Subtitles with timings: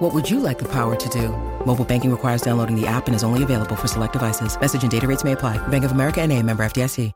[0.00, 1.28] What would you like the power to do?
[1.66, 4.58] Mobile banking requires downloading the app and is only available for select devices.
[4.58, 5.58] Message and data rates may apply.
[5.68, 7.12] Bank of America and a member FDIC.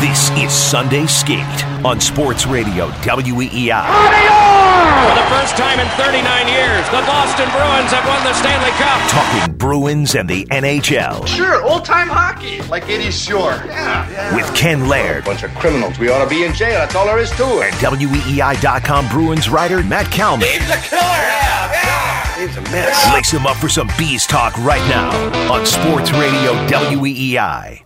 [0.00, 4.43] This is Sunday Skate on Sports Radio WEEI.
[4.74, 8.98] For the first time in 39 years, the Boston Bruins have won the Stanley Cup.
[9.10, 13.52] Talking Bruins and the NHL Sure, old time hockey, like Eddie Shore.
[13.66, 14.34] Yeah, yeah.
[14.36, 15.98] with Ken Laird bunch of criminals.
[15.98, 16.78] We ought to be in jail.
[16.80, 17.72] That's all there is to it.
[17.72, 20.48] and WEEI.com Bruins writer Matt Kalman.
[20.48, 21.00] He's a killer.
[21.00, 22.46] Yeah, yeah.
[22.46, 23.12] He's a mess.
[23.14, 25.10] Lace him up for some Bees Talk right now
[25.52, 27.82] on Sports Radio WEEI.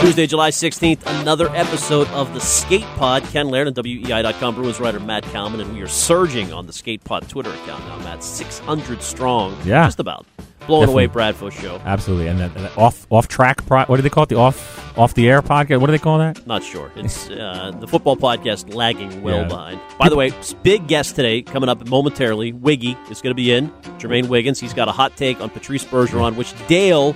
[0.00, 3.24] Tuesday, July 16th, another episode of the Skate Pod.
[3.24, 7.02] Ken Laird and WEEI.com Bruins writer Matt Kalman, and we are surging on the Skate
[7.02, 8.22] Pod Twitter account now, Matt.
[8.22, 9.56] 600 strong.
[9.64, 9.86] Yeah.
[9.86, 10.24] Just about.
[10.68, 11.04] Blowing Definitely.
[11.04, 11.80] away Brad Fuss show.
[11.84, 13.64] Absolutely, and that, that off off track.
[13.64, 14.28] Pro, what do they call it?
[14.28, 15.80] The off off the air podcast.
[15.80, 16.46] What do they call that?
[16.46, 16.92] Not sure.
[16.96, 19.48] It's uh, the football podcast lagging well Yeah.
[19.48, 19.80] behind.
[19.98, 20.30] By the way,
[20.62, 22.52] big guest today coming up momentarily.
[22.52, 23.70] Wiggy is going to be in.
[23.98, 24.60] Jermaine Wiggins.
[24.60, 27.14] He's got a hot take on Patrice Bergeron, which Dale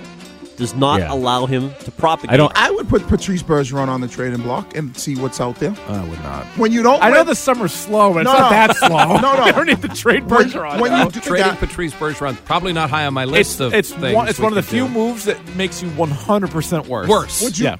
[0.57, 1.11] does not Yeah.
[1.13, 2.31] allow him to propagate.
[2.33, 2.51] I don't.
[2.55, 5.75] I would put Patrice Bergeron on the trading block and see what's out there.
[5.87, 6.45] I would not.
[6.57, 8.57] When you don't, I know the summer's slow, but it's No, not no.
[8.57, 9.15] that slow.
[9.17, 9.43] No, no.
[9.43, 10.79] I don't need to trade when, Bergeron.
[10.79, 13.73] when you do Trading that, Patrice Bergeron probably not high on my list it's of
[13.73, 14.13] it's things.
[14.15, 14.93] one, it's one of the few do.
[14.93, 17.07] moves that makes you 100 percent worse.
[17.09, 17.41] Worse.
[17.41, 17.75] Would you- Yeah.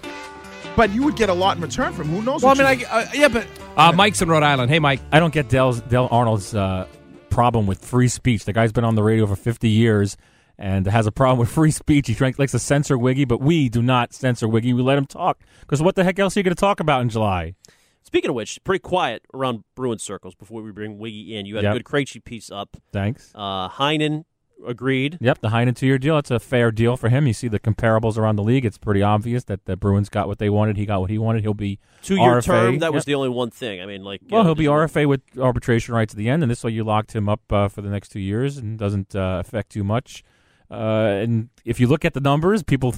[0.75, 2.41] but you would get a lot in return from who knows.
[2.43, 3.45] Well, I mean, you- I, uh, yeah, but
[3.77, 4.69] Uh, Mike's in Rhode Island.
[4.71, 4.99] Hey, Mike.
[5.11, 6.85] I don't get Dale's, Dale Arnold's uh,
[7.29, 8.45] problem with free speech.
[8.45, 10.15] The guy's been on the radio for 50 years
[10.57, 12.07] and has a problem with free speech.
[12.07, 14.73] He likes to censor Wiggy, but we do not censor Wiggy.
[14.73, 17.01] We let him talk because what the heck else are you going to talk about
[17.01, 17.55] in July?
[18.03, 21.45] Speaking of which, pretty quiet around Bruin circles before we bring Wiggy in.
[21.45, 21.75] You had Yep.
[21.75, 22.77] a good Krejci piece up.
[22.91, 23.31] Thanks.
[23.33, 24.25] Uh, Heinen
[24.67, 25.17] agreed.
[25.19, 26.17] Yep, the Heinen two-year deal.
[26.17, 27.25] It's a fair deal for him.
[27.27, 28.65] You see the comparables around the league.
[28.65, 30.77] It's pretty obvious that the Bruins got what they wanted.
[30.77, 31.41] He got what he wanted.
[31.43, 32.43] He'll be Two year RFA.
[32.45, 32.79] term.
[32.79, 33.81] That was the only one thing.
[33.81, 34.21] I mean, like.
[34.29, 36.83] Well, uh, he'll be RFA with arbitration rights at the end, and this way you
[36.83, 40.23] locked him up uh, for the next two years and doesn't uh, affect too much.
[40.73, 42.95] Uh, and if you look at the numbers, people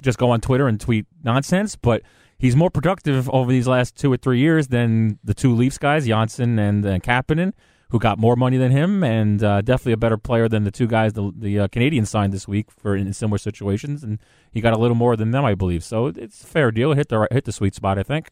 [0.00, 2.02] just go on Twitter and tweet nonsense, but
[2.38, 6.06] he's more productive over these last two or three years than the two Leafs guys,
[6.06, 7.52] Johnsson and uh, Kapanen,
[7.90, 10.86] who got more money than him, and uh, definitely a better player than the two
[10.86, 14.20] guys the, the uh, Canadiens signed this week for in similar situations, and
[14.52, 15.82] he got a little more than them, I believe.
[15.82, 16.92] So it's a fair deal.
[16.92, 18.30] Hit the hit the sweet spot, I think.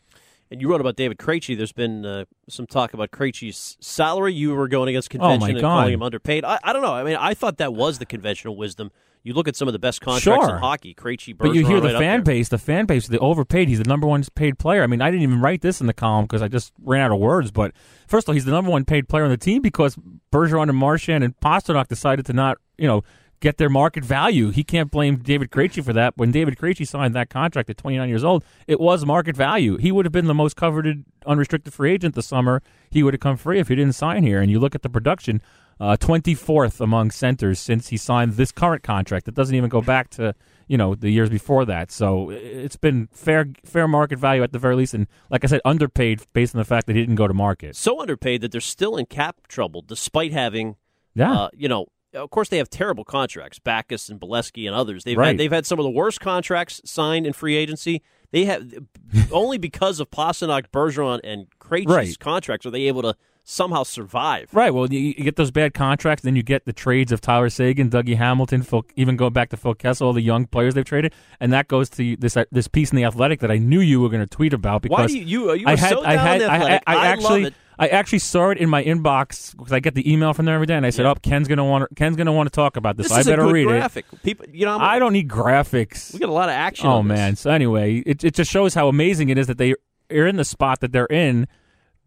[0.50, 1.56] And you wrote about David Krejci.
[1.56, 4.32] There's been uh, some talk about Krejci's salary.
[4.32, 6.44] You were going against Oh, convention and calling him underpaid.
[6.44, 6.92] I, I don't know.
[6.94, 8.90] I mean, I thought that was the conventional wisdom.
[9.24, 10.54] You look at some of the best contracts Sure.
[10.54, 10.94] in hockey.
[10.94, 13.66] Krejci, But you hear the right fan base, the fan base, the overpaid.
[13.68, 14.84] He's the number one paid player.
[14.84, 17.10] I mean, I didn't even write this in the column because I just ran out
[17.10, 17.50] of words.
[17.50, 17.72] But
[18.06, 19.98] first of all, he's the number one paid player on the team because
[20.32, 23.02] Bergeron and Marchand and Pastrnak decided to not, you know,
[23.40, 24.50] get their market value.
[24.50, 26.16] He can't blame David Krejci for that.
[26.16, 29.76] When David Krejci signed that contract at 29 years old, it was market value.
[29.76, 32.62] He would have been the most coveted unrestricted free agent this summer.
[32.90, 34.40] He would have come free if he didn't sign here.
[34.40, 35.42] And you look at the production,
[35.80, 39.28] uh, 24th among centers since he signed this current contract.
[39.28, 40.34] It doesn't even go back to
[40.68, 41.92] you know the years before that.
[41.92, 45.60] So it's been fair fair market value at the very least, and like I said,
[45.64, 47.76] underpaid based on the fact that he didn't go to market.
[47.76, 50.76] So underpaid that they're still in cap trouble despite having,
[51.14, 51.32] Yeah.
[51.32, 51.86] uh, you know,
[52.16, 53.58] of course they have terrible contracts.
[53.58, 55.04] Backes and Beleskey and others.
[55.04, 55.28] They've Right.
[55.28, 58.02] had, they've had some of the worst contracts signed in free agency.
[58.32, 58.66] They have
[59.32, 62.18] only because of Pastrnak, Bergeron, and Krejci's Right.
[62.18, 63.14] contracts are they able to
[63.48, 64.48] somehow survive.
[64.52, 64.74] Right.
[64.74, 67.90] Well, you, you get those bad contracts, then you get the trades of Tyler Seguin,
[67.90, 71.14] Dougie Hamilton, Phil, even going back to Phil Kessel, all the young players they've traded,
[71.38, 74.00] and that goes to this uh, this piece in the Athletic that I knew you
[74.00, 76.16] were going to tweet about because Why do you you, you I had so I
[76.16, 76.82] had I, Athletic.
[76.88, 77.54] I, I actually love it.
[77.78, 80.66] I actually saw it in my inbox because I get the email from there every
[80.66, 81.04] day, and I said.
[81.06, 83.04] "Oh, Ken's going to want Ken's going to want to talk about this.
[83.08, 84.06] This so I is better a good read graphic.
[84.22, 86.12] People, you know, it." I don't need graphics.
[86.12, 86.86] We got a lot of action.
[86.86, 87.16] Oh on this.
[87.18, 87.36] man!
[87.36, 89.74] So anyway, it it just shows how amazing it is that they
[90.10, 91.46] are in the spot that they're in,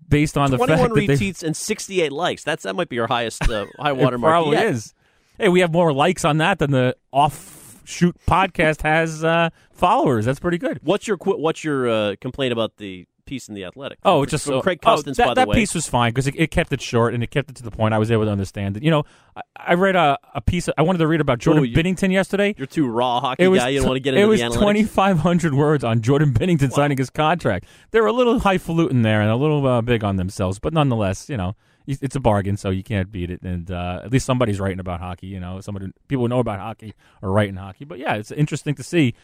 [0.07, 2.43] based on the fact that they retweets and sixty-eight likes.
[2.43, 4.31] That's that might be our highest uh, high It watermark.
[4.31, 4.67] probably yet.
[4.67, 4.93] is.
[5.37, 10.25] Hey, we have more likes on that than the offshoot podcast has uh, followers.
[10.25, 10.79] That's pretty good.
[10.83, 13.99] What's your qu- what's your uh, complaint about the piece in the Athletic?
[14.03, 16.11] Oh, From- just from so- Craig oh, Custance, that, by the that piece was fine
[16.11, 17.93] because it, it kept it short and it kept it to the point.
[17.93, 18.83] I was able to understand it.
[18.83, 19.03] You know,
[19.35, 20.67] I, I read a, a piece.
[20.77, 22.55] I wanted to read about Jordan Oh, you- Binnington yesterday.
[22.57, 23.69] You're too raw hockey It was guy.
[23.69, 24.83] You don't want to get it into was the analytics.
[24.87, 27.65] 2,500 words on Jordan Binnington signing his contract.
[27.91, 31.37] They're a little highfalutin there and a little uh, big on themselves, but nonetheless, you
[31.37, 31.55] know,
[31.87, 33.41] it's a bargain, so you can't beat it.
[33.41, 35.25] And uh, at least somebody's writing about hockey.
[35.27, 36.93] You know, somebody people who know about hockey
[37.23, 37.83] are writing hockey.
[37.85, 39.15] But yeah, it's interesting to see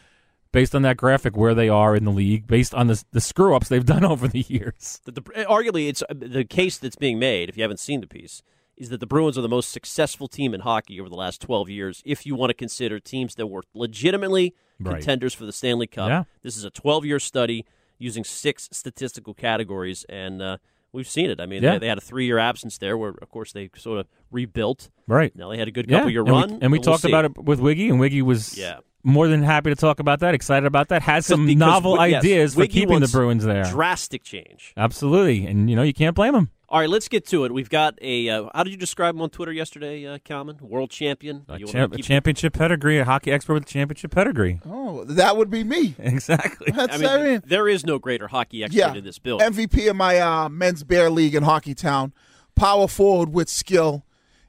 [0.56, 3.56] based on that graphic where they are in the league, based on the the screw
[3.56, 5.02] ups they've done over the years.
[5.06, 7.50] The, the, arguably, it's uh, the case that's being made.
[7.50, 8.42] If you haven't seen the piece,
[8.78, 11.70] is that the Bruins are the most successful team in hockey over the last 12
[11.70, 12.02] years.
[12.06, 14.96] If you want to consider teams that were legitimately Right.
[14.98, 16.24] contenders for the Stanley Cup, Yeah.
[16.44, 17.66] this is a 12 year study
[17.98, 20.58] using six statistical categories, and uh,
[20.92, 21.40] we've seen it.
[21.40, 21.74] I mean, Yeah.
[21.74, 24.90] they, they had a three year absence there, where of course they sort of rebuilt.
[25.08, 25.34] Right.
[25.34, 27.04] Now they had a good Yeah, couple year and we- run, and we we'll talked
[27.04, 27.08] see.
[27.10, 28.80] about it with Wiggy, and Wiggy was Yeah.
[29.06, 32.24] More than happy to talk about that, excited about that, had some Because- novel yes,
[32.24, 33.64] ideas for keeping the Bruins there.
[33.66, 34.74] Drastic change.
[34.76, 36.50] Absolutely, and you know you can't blame him.
[36.68, 37.54] All right, let's get to it.
[37.54, 38.28] We've got a.
[38.28, 40.58] Uh, how did you describe him on Twitter yesterday, uh, Kalman?
[40.62, 41.46] World champion.
[41.48, 44.60] A, You wanna champ- a championship pedigree, a hockey expert with a championship pedigree.
[44.66, 45.96] Oh, that would be me.
[46.00, 46.72] Exactly.
[46.76, 48.94] That's I mean, I mean, there is no greater hockey expert yeah.
[48.96, 49.48] in this building.
[49.48, 52.14] MVP of my uh, men's bear league in Hockey Town.
[52.56, 54.04] Power forward with skill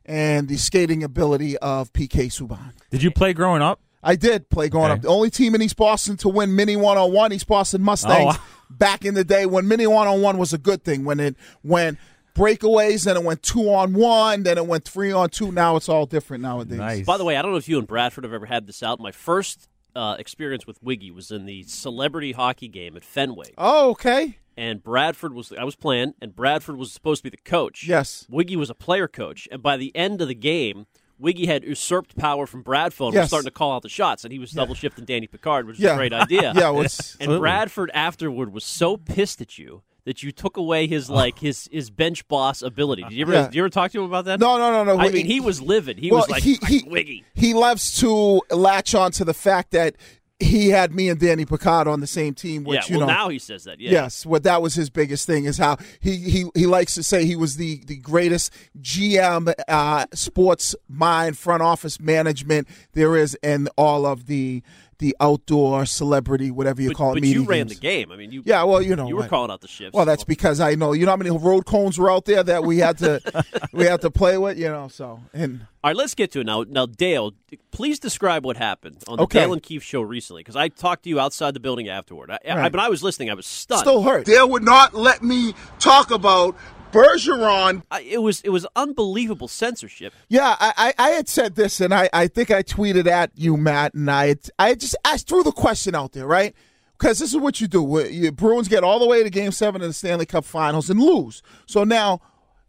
[0.07, 2.73] and the skating ability of PK Subban.
[2.91, 3.81] Did you play growing up?
[4.07, 4.95] I did play growing Okay.
[4.95, 5.03] up.
[5.03, 8.23] The only team in East Boston to win Mini One on One, East Boston Mustangs,
[8.23, 8.37] Oh, wow.
[8.71, 11.05] back in the day when Mini One on One was a good thing.
[11.05, 11.99] When it went
[12.35, 15.51] breakaways, then it went two on one, then it went three on two.
[15.51, 16.79] Now it's all different nowadays.
[16.79, 17.07] Nice.
[17.07, 19.01] By the way, I don't know if you and Bradford have ever had this out.
[19.01, 23.91] My first uh, experience with Wiggy was in the celebrity hockey game at Fenway, Oh,
[23.93, 24.37] okay.
[24.57, 27.87] and Bradford was I was playing, and Bradford was supposed to be the coach.
[27.89, 28.27] Yes.
[28.29, 30.87] Wiggy was a player coach, and by the end of the game.
[31.19, 34.33] Wiggy had usurped power from Bradford and was starting to call out the shots, and
[34.33, 35.95] he was double shifting Danny Picard, which is Yeah.
[35.95, 36.53] a great idea.
[36.57, 37.17] Yeah, was.
[37.21, 41.15] And Bradford afterward was so pissed at you that you took away his oh.
[41.15, 43.03] like his his bench boss ability.
[43.03, 43.45] Did you ever Yeah.
[43.47, 44.41] did you ever talk to him about that?
[44.41, 45.01] No, no, no, no.
[45.01, 45.99] I mean, he was livid.
[45.99, 47.25] He well, was like, he, he, Wiggy.
[47.35, 49.97] he loves to latch on to the fact that
[50.39, 53.07] he had me and Danny Picard on the same team, which yeah, you know.
[53.07, 53.81] now he says that.
[53.81, 53.91] Yeah.
[53.91, 57.25] Yes, what that was his biggest thing is how he he, he likes to say
[57.25, 63.69] he was the the greatest GM uh, sports mind front office management there is in
[63.77, 64.63] all of the
[64.99, 67.75] the outdoor celebrity whatever you But, call it but media you ran games.
[67.75, 68.13] the game.
[68.13, 68.43] I mean, you.
[68.45, 69.95] Yeah, well, you know, you were I- calling out the shifts.
[69.95, 72.65] Well, that's because I know you know how many road cones were out there that
[72.65, 73.21] we had to
[73.73, 74.89] we had to play with, you know.
[74.89, 76.65] So and All right, let's get to it now.
[76.69, 77.33] Now, Dale,
[77.71, 79.41] please describe what happened on the Okay.
[79.41, 82.31] Dale and Keefe show recently, because I talked to you outside the building afterward.
[82.31, 82.73] I, I, Right.
[82.73, 83.31] but I was listening.
[83.31, 83.81] I was stunned.
[83.81, 84.25] still hurt.
[84.27, 86.57] Dale would not let me talk about
[86.93, 87.83] Bergeron.
[88.03, 90.13] It was it was unbelievable censorship.
[90.29, 93.57] Yeah, I, I, I had said this, and I, I think I tweeted at you,
[93.57, 96.55] Matt, and I had, I just I threw the question out there, right?
[96.99, 98.07] Because this is what you do.
[98.11, 100.99] You, Bruins get all the way to Game Seven of the Stanley Cup Finals and
[100.99, 101.43] lose.
[101.67, 102.21] So now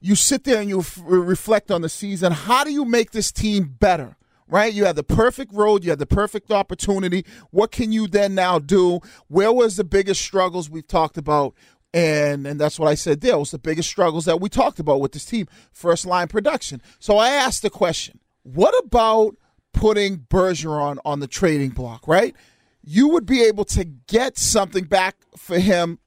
[0.02, 2.34] you sit there and you f- reflect on the season.
[2.34, 4.16] How do you make this team better?
[4.50, 7.26] Right, you had the perfect road, you had the perfect opportunity.
[7.52, 9.02] What can you then now do?
[9.28, 11.54] Where was the biggest struggles we've talked about?
[11.94, 15.00] And and that's what I said there was the biggest struggles that we talked about
[15.02, 16.82] with this team, first line production.
[17.00, 19.36] So I asked the question, what about
[19.74, 22.36] putting Bergeron on the trading block, right?
[22.84, 26.00] You would be able to get something back for him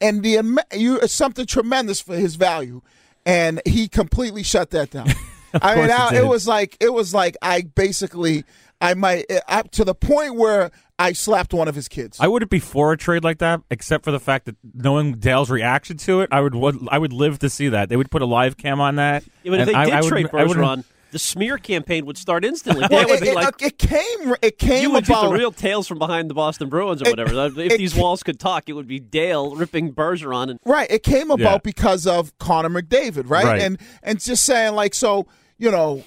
[0.00, 2.82] and the you something tremendous for his value.
[3.24, 5.08] And he completely shut that down.
[5.62, 8.44] I mean, I, it was like it was like I basically
[8.82, 12.18] I might eh, up to the point where I slapped one of his kids.
[12.20, 15.50] I wouldn't be for a trade like that, except for the fact that knowing Dale's
[15.50, 17.88] reaction to it, I would would- I would live to see that.
[17.88, 19.24] They would put a live cam on that.
[19.42, 22.06] Yeah, but if they I- did I would- trade I wouldn't- Bergeron, the smear campaign
[22.06, 22.86] would start instantly.
[22.90, 25.28] Well, Dale would it, be it- like, it came it came you would get the
[25.28, 27.46] real tales from behind the Boston Bruins or whatever.
[27.46, 30.50] if it- these walls could talk, it would be Dale ripping Bergeron.
[30.50, 30.90] And Right.
[30.90, 31.58] It came about Yeah.
[31.62, 33.44] because of Connor McDavid, right?
[33.44, 33.60] Right.
[33.62, 35.26] And and just saying like so,
[35.58, 36.02] you know,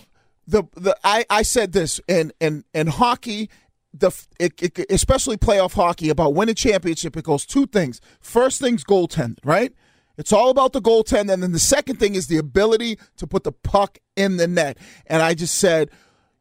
[0.48, 3.50] the the I, I said this in in in hockey,
[3.94, 7.18] the it, it, especially playoff hockey about winning championship.
[7.18, 8.02] It goes two things.
[8.20, 9.74] First thing's goaltending, right?
[10.18, 13.44] It's all about the goaltend, and then the second thing is the ability to put
[13.44, 14.78] the puck in the net.
[15.08, 15.90] And I just said,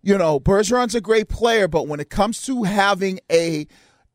[0.01, 3.67] you know, Bergeron's a great player, but when it comes to having a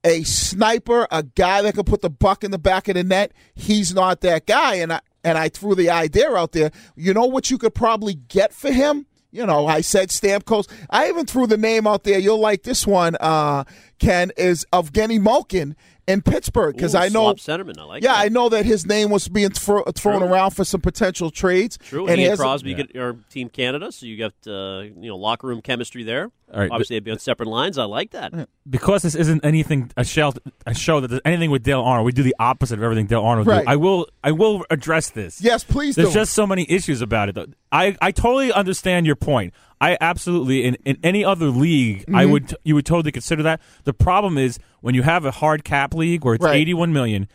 [0.06, 3.34] a sniper, a guy that can put the buck in the back of the net,
[3.54, 4.76] he's not that guy.
[4.76, 6.72] And I and I threw the idea out there.
[6.96, 9.08] You know what you could probably get for him?
[9.32, 10.68] You know, I said Stamkos.
[10.90, 12.18] I even threw the name out there.
[12.18, 13.64] You'll like this one, uh,
[14.00, 15.76] Ken, is of Genny Malkin
[16.10, 17.78] in Pittsburgh because I know swap centerman.
[17.78, 18.26] I like yeah, that.
[18.26, 20.28] I know that his name was being thro- thrown True.
[20.30, 21.78] around for some potential trades.
[21.78, 22.02] True.
[22.08, 25.18] And he and here's- Crosby get, are Team Canada, so you got uh, you know
[25.18, 26.32] locker room chemistry there.
[26.52, 27.78] All right, Obviously, they'd be on separate lines.
[27.78, 28.50] I like that.
[28.68, 30.34] because this isn't anything a show
[30.66, 32.08] a show that there's anything with Dale Arnold.
[32.08, 33.64] We do the opposite of everything Dale Arnold Right.
[33.66, 33.72] do.
[33.72, 35.42] I will I will address this.
[35.42, 36.14] Yes, please There's do.
[36.16, 37.36] just so many issues about it.
[37.36, 37.46] Though.
[37.72, 39.54] I I totally understand your point.
[39.82, 42.32] I absolutely in, in any other league I Mm-hmm.
[42.32, 43.62] would you would totally consider that.
[43.86, 46.56] The problem is when you have a hard cap league where it's Right.
[46.58, 47.28] 81 million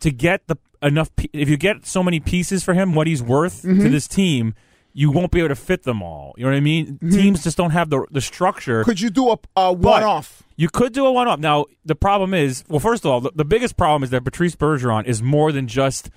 [0.00, 3.62] to get the enough, if you get so many pieces for him, what he's worth
[3.62, 3.90] to Mm-hmm.
[3.90, 4.54] this team,
[4.92, 6.32] you won't be able to fit them all.
[6.36, 6.98] You know what I mean?
[6.98, 8.82] Teams just don't have the the structure.
[8.84, 10.42] Could you do a, a one off?
[10.56, 11.38] You could do a one off.
[11.38, 14.54] Now the problem is, well, first of all, the, the biggest problem is that Patrice
[14.56, 16.10] Bergeron is more than just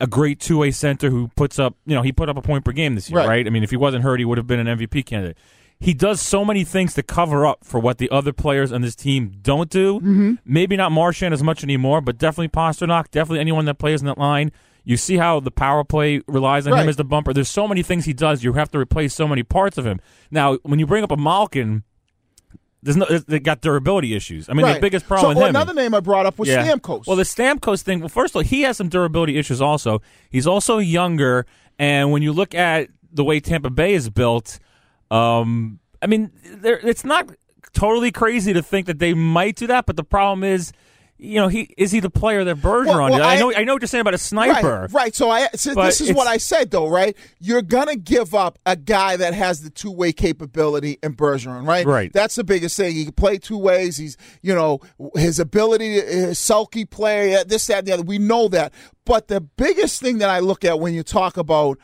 [0.00, 2.64] a great two way center who puts up, you know, he put up a point
[2.64, 3.28] per game this year, Right.
[3.28, 3.46] right?
[3.46, 5.38] I mean, if he wasn't hurt, he would have been an MVP candidate.
[5.80, 8.94] He does so many things to cover up for what the other players on this
[8.94, 9.96] team don't do.
[10.00, 10.32] Mm-hmm.
[10.44, 14.16] Maybe not Marchand as much anymore, but definitely Pastrnak, definitely anyone that plays in that
[14.18, 14.50] line.
[14.84, 16.82] You see how the power play relies on Right.
[16.82, 17.32] him as the bumper.
[17.32, 18.44] There's so many things he does.
[18.44, 20.00] You have to replace so many parts of him.
[20.30, 21.82] Now, when you bring up a Malkin,
[22.84, 24.48] there's no they got durability issues.
[24.48, 24.74] I mean, right.
[24.74, 25.56] the biggest problem so, with him.
[25.56, 27.06] Another name I brought up was Stamkos.
[27.06, 28.00] Well, the Stamkos thing.
[28.00, 29.62] Well, first of all, he has some durability issues.
[29.62, 31.46] Also, he's also younger,
[31.78, 34.58] and when you look at the way Tampa Bay is built,
[35.10, 37.30] um, I mean, it's not
[37.72, 39.86] totally crazy to think that they might do that.
[39.86, 40.72] But the problem is,
[41.16, 43.22] you know, he is he the player that Bergeron Well, well.
[43.22, 44.82] I, I- know, I know what you're saying about a sniper.
[44.82, 45.14] Right, right.
[45.14, 47.16] So I so this is what I said though, right?
[47.38, 51.86] You're gonna give up a guy that has the two way capability in Bergeron, right?
[51.86, 52.12] Right.
[52.12, 52.94] That's the biggest thing.
[52.94, 53.96] He can play two ways.
[53.96, 54.80] He's you know
[55.14, 58.02] his ability, his sulky player, yeah, uh, this, that, and the other.
[58.02, 58.72] We know that.
[59.04, 61.78] But the biggest thing that I look at when you talk about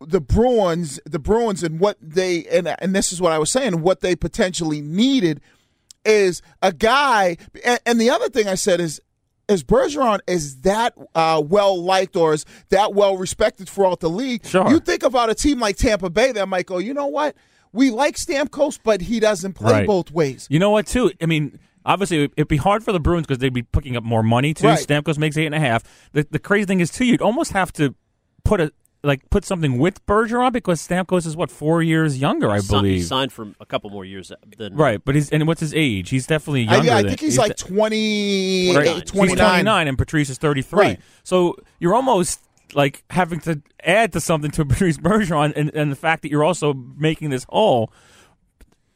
[0.00, 3.80] the Bruins, the Bruins, and what they and and this is what I was saying,
[3.80, 5.40] what they potentially needed
[6.04, 7.36] is a guy.
[7.64, 9.00] And, and the other thing I said is.
[9.48, 14.46] Is Bergeron is that uh, well liked or is that well respected throughout the league?
[14.46, 14.70] Sure.
[14.70, 17.34] You think about a team like Tampa Bay that might go, you know what?
[17.72, 19.86] We like Stamkos, but he doesn't play Right.
[19.86, 20.46] both ways.
[20.48, 20.86] You know what?
[20.86, 21.10] Too.
[21.20, 24.22] I mean, obviously, it'd be hard for the Bruins because they'd be picking up more
[24.22, 24.68] money too.
[24.68, 24.78] Right.
[24.78, 25.82] Stamkos makes eight and a half.
[26.12, 27.94] The the crazy thing is too, you'd almost have to
[28.44, 28.72] put a
[29.04, 32.80] like put something with Bergeron because Stamkos is what four years younger, I Si- He
[32.82, 33.04] believe.
[33.04, 36.10] signed for a couple more years uh, than Right, but he's and what's his age?
[36.10, 36.86] He's definitely younger.
[36.86, 38.84] yeah, I than- think he's, like 20, right.
[39.06, 39.28] 29.
[39.28, 40.78] He's 29 and Patrice is 33.
[40.78, 41.00] Right.
[41.24, 42.40] So you're almost
[42.74, 46.44] like having to add to something to Patrice Bergeron and, and the fact that you're
[46.44, 47.92] also making this whole.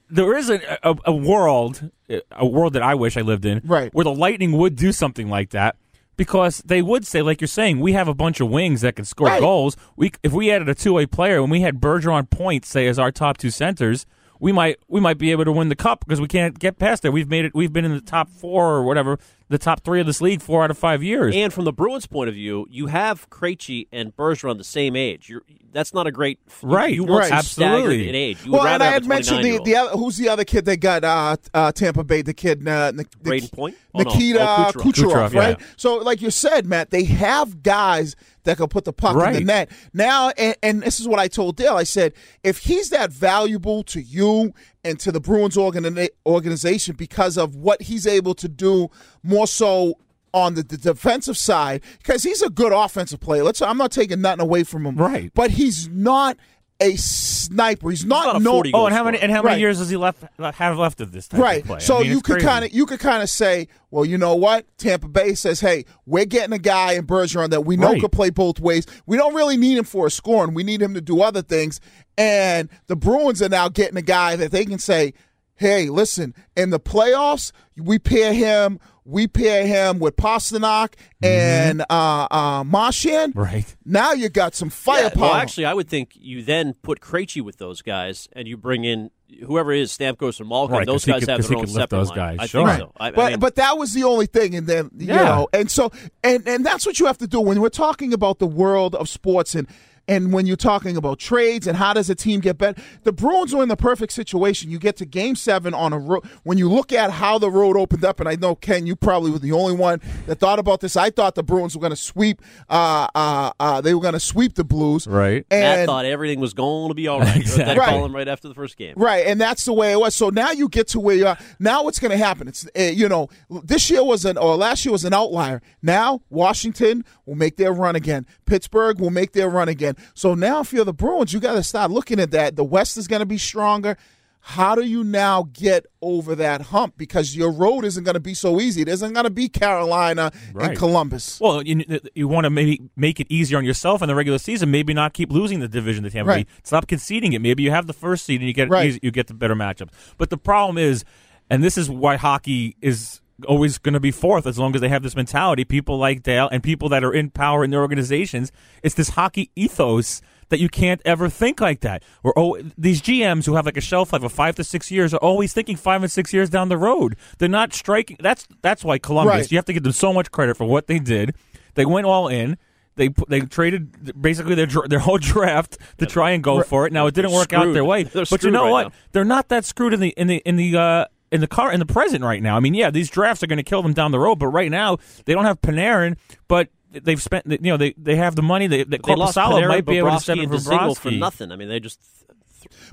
[0.09, 1.91] There is a, a, a world,
[2.31, 3.93] a world that I wish I lived in, Right.
[3.93, 5.75] where the Lightning would do something like that.
[6.17, 9.05] Because they would say, like you're saying, we have a bunch of wings that can
[9.05, 9.41] score Right.
[9.41, 9.77] goals.
[9.97, 12.99] We, if we added a two way player and we had Bergeron points, say as
[12.99, 14.07] our top two centers,
[14.39, 17.03] we might we might be able to win the cup because we can't get past
[17.03, 17.11] there.
[17.13, 17.55] We've made it.
[17.55, 20.65] We've been in the top four or whatever, the top three of this league four
[20.65, 21.35] out of five years.
[21.35, 25.29] And from the Bruins' point of view, you have Krejci and Bergeron the same age.
[25.29, 27.29] You're, that's not a great Right, You, want right.
[27.29, 28.09] some staggered Absolutely.
[28.09, 28.45] in age.
[28.45, 31.05] You Well, and I had mentioned the, the other, who's the other kid they got
[31.05, 33.77] uh, uh, Tampa Bay, the kid uh, Nik- Braden Nik- Point?
[33.95, 34.11] Oh, no.
[34.11, 34.83] Nikita Oh, Kucherov.
[34.83, 34.93] Kucherov,
[35.31, 35.61] Kucherov, right?
[35.61, 35.67] yeah.
[35.77, 39.41] So, like you said, Matt, they have guys that can put the puck in the
[39.41, 39.71] net.
[39.93, 41.77] Now, and, and this is what I told Dale.
[41.77, 42.13] I said,
[42.43, 44.55] if he's that valuable to you
[44.87, 48.89] and to the Bruins organi- organization because of what he's able to do
[49.23, 49.99] more so
[50.33, 53.43] on the, the defensive side, because he's a good offensive player.
[53.43, 53.61] Let's.
[53.63, 55.33] I'm not taking nothing away from him, Right.
[55.35, 56.37] But he's not
[56.81, 57.89] a sniper.
[57.91, 58.63] He's not, not a no.
[58.75, 59.61] oh, and how many and how many Right.
[59.61, 61.61] years does he left have left of this type Right.
[61.63, 61.77] of play?
[61.77, 64.35] I So mean, you could kind of you could kind of say, well, you know
[64.35, 64.67] what?
[64.77, 68.01] Tampa Bay says, hey, we're getting a guy in Bergeron that we know Right.
[68.01, 68.85] could play both ways.
[69.07, 70.53] We don't really need him for a scoring.
[70.55, 71.81] We need him to do other things.
[72.19, 75.15] And the Bruins are now getting a guy that they can say,
[75.57, 78.79] hey, listen, in the playoffs, we pair him.
[79.09, 83.35] We pair him with Pastrnak and uh, uh, Marchand.
[83.35, 83.41] Mm-hmm.
[83.41, 83.77] Right.
[83.85, 85.23] Now you got some Yeah, firepower.
[85.23, 88.83] well, actually, I would think you then put Krejci with those guys, and you bring
[88.85, 89.11] in
[89.45, 90.77] whoever it is, Stamkos or Malkin.
[90.79, 92.09] Right, those 'cause he guys could- have 'cause their he own could lift separate those
[92.09, 92.17] line.
[92.17, 92.67] guys, I sure.
[92.67, 92.93] think so.
[92.99, 95.25] I, I but mean, but that was the only thing, and then you Yeah.
[95.25, 95.93] know, and so
[96.25, 99.09] and and that's what you have to do when we're talking about the world of
[99.09, 99.69] sports and.
[100.09, 103.53] And when you're talking about trades and how does a team get better, the Bruins
[103.53, 104.71] are in the perfect situation.
[104.71, 106.25] You get to Game Seven on a road.
[106.45, 109.31] When you look at how the road opened up, and I know Ken, you probably
[109.33, 110.97] were the only one that thought about this.
[110.97, 112.41] I thought the Bruins were going to sweep.
[112.71, 115.45] Uh, uh, uh, they were going to sweep the Blues, Right.
[115.51, 117.37] Matt And thought everything was going to be all right.
[117.37, 117.85] You heard that Exactly.
[117.87, 118.95] call him right after the first game.
[118.97, 120.15] Right, and that's the way it was.
[120.15, 121.39] So now you get to where you are.
[121.59, 122.47] Now what's going to happen?
[122.49, 123.29] It's uh, you know
[123.65, 125.63] this year was an or last year was an outlier.
[125.83, 128.27] Now Washington will make their run again.
[128.45, 129.96] Pittsburgh will make their run again.
[130.15, 132.57] So now if you're the Bruins, you got to start looking at that.
[132.57, 133.97] The West is going to be stronger.
[134.41, 136.95] How do you now get over that hump?
[136.97, 138.81] Because your road isn't going to be so easy.
[138.83, 141.41] It isn't going to be Carolina and Columbus.
[141.41, 141.85] Well, you
[142.15, 144.71] you want to maybe make it easier on yourself in the regular season.
[144.71, 146.47] Maybe not keep losing the division to Tampa Right.
[146.47, 146.53] Bay.
[146.63, 147.41] Stop conceding it.
[147.43, 148.87] Maybe you have the first seed and you get Right.
[148.87, 149.91] easy, you get the better matchups.
[150.17, 151.05] But the problem is,
[151.51, 154.89] and this is why hockey is always going to be fourth as long as they
[154.89, 155.65] have this mentality.
[155.65, 158.53] People like Dale and people that are in power in their organizations.
[158.83, 162.03] It's this hockey ethos that you can't ever think like that.
[162.23, 165.13] Or oh, these GMs who have like a shelf life of five to six years
[165.13, 167.17] are always thinking five and six years down the road.
[167.39, 168.17] They're not striking.
[168.21, 169.35] That's that's why Columbus.
[169.35, 169.53] Right.
[169.53, 171.35] You have to give them so much credit for what they did.
[171.75, 172.57] They went all in.
[172.95, 176.93] They they traded basically their their whole draft to try and go for it.
[176.93, 178.83] Now it didn't They're work out their way, They're but you know right what?
[178.85, 178.93] now.
[179.13, 181.81] They're not that screwed in the in the in the uh, in the car in
[181.81, 182.57] the present right now.
[182.57, 184.71] I mean, yeah, these drafts are going to kill them down the road, but right
[184.71, 186.17] now they don't have Panarin,
[186.49, 188.67] but they've spent you know they they have the money.
[188.67, 191.53] They, they They lost Panarin, might be able to step in for for nothing.
[191.53, 192.01] I mean, they just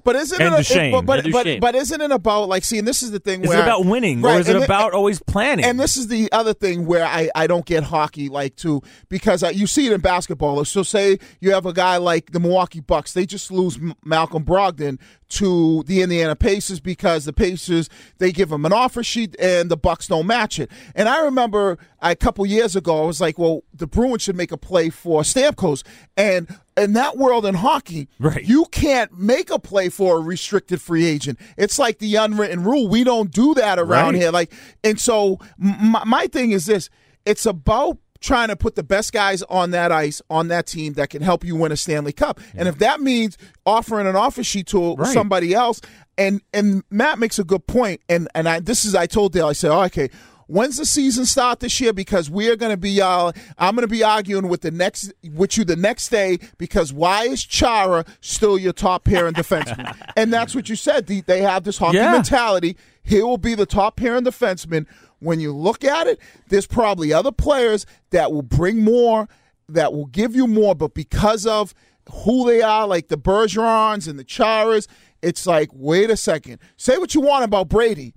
[0.04, 0.60] But isn't And it?
[0.60, 0.92] A, Duchene.
[0.92, 1.60] but but, And but, Duchene.
[1.60, 2.78] but isn't it about like see?
[2.80, 4.64] And this is the thing Is where it about winning, Right, or is it and
[4.64, 5.66] it- about always planning?
[5.66, 9.44] And this is the other thing where I, I don't get hockey like too because
[9.44, 10.64] uh, you see it in basketball.
[10.66, 15.00] So say you have a guy like the Milwaukee Bucks, they just lose Malcolm Brogdon
[15.30, 17.90] to the Indiana Pacers because the Pacers
[18.20, 20.70] they give him an offer sheet and the Bucks don't match it.
[20.96, 21.80] And I remember
[22.12, 25.22] a couple years ago I was like, well, the Bruins should make a play for
[25.22, 25.84] Stamkos,
[26.18, 28.44] and in that world in hockey, Right.
[28.44, 31.40] you can't make a play for a restricted free agent.
[31.58, 32.88] It's like the unwritten rule.
[32.88, 34.22] We don't do that around Right.
[34.22, 34.32] here.
[34.32, 34.52] Like,
[34.84, 36.90] and so m- my, my thing is this:
[37.26, 41.10] it's about trying to put the best guys on that ice on that team that
[41.10, 42.40] can help you win a Stanley Cup.
[42.56, 45.14] And if that means offering an offer sheet to Right.
[45.14, 45.82] somebody else,
[46.18, 49.48] and and Matt makes a good point, and and I this is I told Dale
[49.48, 50.10] I said, oh, okay.
[50.54, 51.94] When's the season start this year?
[51.94, 55.12] Because we are going to be, uh, I'm going to be arguing with the next,
[55.34, 56.38] with you the next day.
[56.60, 59.98] Because why is Chara still your top pair and defenseman?
[60.16, 61.08] and that's what you said.
[61.08, 62.12] They, they have this hockey Yeah.
[62.12, 62.78] mentality.
[63.02, 64.86] He will be the top pair and defenseman.
[65.18, 66.20] When you look at it,
[66.50, 69.28] there's probably other players that will bring more,
[69.70, 71.74] that will give you more, but because of
[72.12, 74.86] who they are, like the Bergerons and the Charas,
[75.24, 76.60] it's like, wait a second.
[76.78, 78.14] Say what you want about Brady.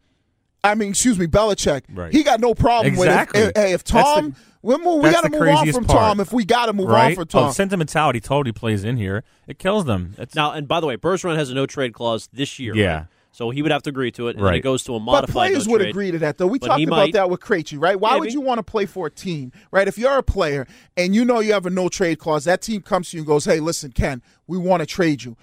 [0.64, 1.82] I mean, excuse me, Belichick.
[1.92, 2.12] Right.
[2.12, 3.40] He got no problem Exactly.
[3.40, 3.56] with it.
[3.56, 5.98] Hey, if Tom, the- we, move, we got to move on from part.
[5.98, 6.20] Tom.
[6.20, 7.10] If we got to move right?
[7.10, 9.22] on from Tom, Oh, sentimentality totally plays in here.
[9.46, 10.14] It kills them.
[10.18, 10.50] It's, now.
[10.52, 12.74] And by the way, Bergeron has a no trade clause this year.
[12.74, 12.94] Yeah.
[12.96, 13.06] right?
[13.30, 14.56] So he would have to agree to it, and Right.
[14.56, 15.26] it goes to a modified.
[15.26, 15.90] But players no would trade.
[15.90, 16.46] agree to that, though.
[16.46, 17.12] We But talked about might.
[17.12, 18.00] that with Krejci, right?
[18.00, 19.86] Why would you want to play for a team, right?
[19.86, 22.80] If you're a player and you know you have a no trade clause, that team
[22.80, 25.36] comes to you and goes, "Hey, listen, Ken, we want to trade you."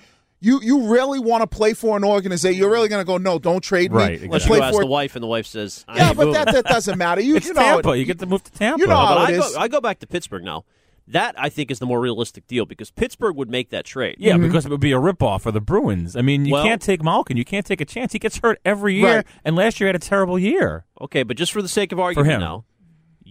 [0.43, 2.59] You you really want to play for an organization?
[2.59, 4.81] You're really going to go, "No, don't trade me." Right, Unless Play you ask for
[4.81, 6.33] the wife, and the wife says, I Yeah, but moving.
[6.33, 7.21] that, that doesn't matter.
[7.21, 7.91] You, it's you know, Tampa.
[7.91, 8.81] it- you get to move to Tampa.
[8.81, 9.53] You know how But it I is.
[9.53, 10.65] go, I go back to Pittsburgh now.
[11.07, 14.15] That I think is the more realistic deal because Pittsburgh would make that trade.
[14.19, 14.43] Yeah, mm-hmm.
[14.43, 16.15] because it would be a ripoff for the Bruins.
[16.15, 17.35] I mean, you Well- can't take Malkin.
[17.37, 18.13] You can't take a chance.
[18.13, 19.25] He gets hurt every year, Right.
[19.45, 20.85] and last year had a terrible year.
[21.01, 22.39] Okay, but just for the sake of argument him.
[22.41, 22.65] now,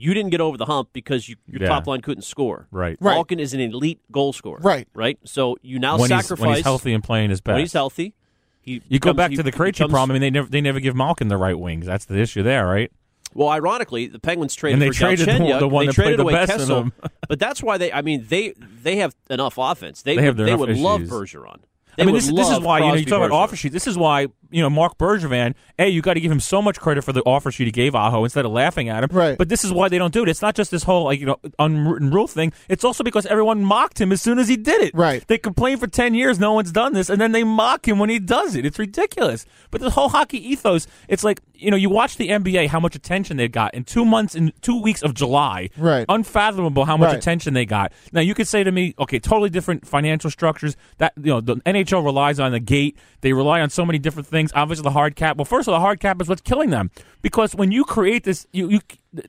[0.02, 1.68] you didn't get over the hump because you, your Yeah.
[1.68, 2.66] top line couldn't score.
[2.70, 2.96] Right.
[3.00, 3.14] Right.
[3.14, 4.60] Malkin is an elite goal scorer.
[4.60, 4.88] Right.
[4.94, 5.18] Right.
[5.24, 7.54] So you now when, he's, sacrifice when he's healthy and playing his best.
[7.54, 8.14] when he's healthy.
[8.60, 10.10] He You go back he to the Krejci becomes- problem.
[10.10, 11.86] I mean, they never they never give Malkin the right wings.
[11.86, 12.90] That's the issue there, right?
[13.34, 15.58] Well, ironically, the Penguins traded And they for traded the- Galchenyuk.
[15.60, 16.92] the one they that traded played the away best in Kessel, them.
[17.28, 17.90] but that's why they.
[17.92, 20.02] I mean, they they have enough offense.
[20.02, 21.10] They, They have would, they would love issues.
[21.12, 21.60] Bergeron.
[21.96, 23.38] They I mean, this, this is love why you know you Crosby talk about Bergeron.
[23.44, 23.72] offer sheet.
[23.72, 25.54] This is why you know Marc Bergevin.
[25.78, 27.94] hey, you got to give him so much credit for the offer sheet he gave
[27.94, 29.10] Aho instead of laughing at him.
[29.16, 29.36] Right.
[29.38, 30.28] But this is why they don't do it.
[30.28, 32.52] It's not just this whole like you know unwritten rule thing.
[32.68, 34.94] It's also because everyone mocked him as soon as he did it.
[34.94, 35.26] Right.
[35.26, 38.10] They complain for ten years no one's done this, and then they mock him when
[38.10, 38.64] he does it.
[38.66, 39.44] It's ridiculous.
[39.70, 42.94] But the whole hockey ethos, it's like you know you watch the NBA, how much
[42.96, 45.70] attention they got in two months in two weeks of July.
[45.76, 46.04] Right.
[46.08, 47.16] Unfathomable how much Right.
[47.18, 47.92] attention they got.
[48.12, 50.76] Now you could say to me, okay, totally different financial structures.
[50.98, 52.96] That you know the NHL relies on the gate.
[53.20, 54.41] They rely on so many different things.
[54.54, 55.36] Obviously, the hard cap.
[55.36, 58.24] Well, first of all, the hard cap is what's killing them because when you create
[58.24, 58.80] this, you, you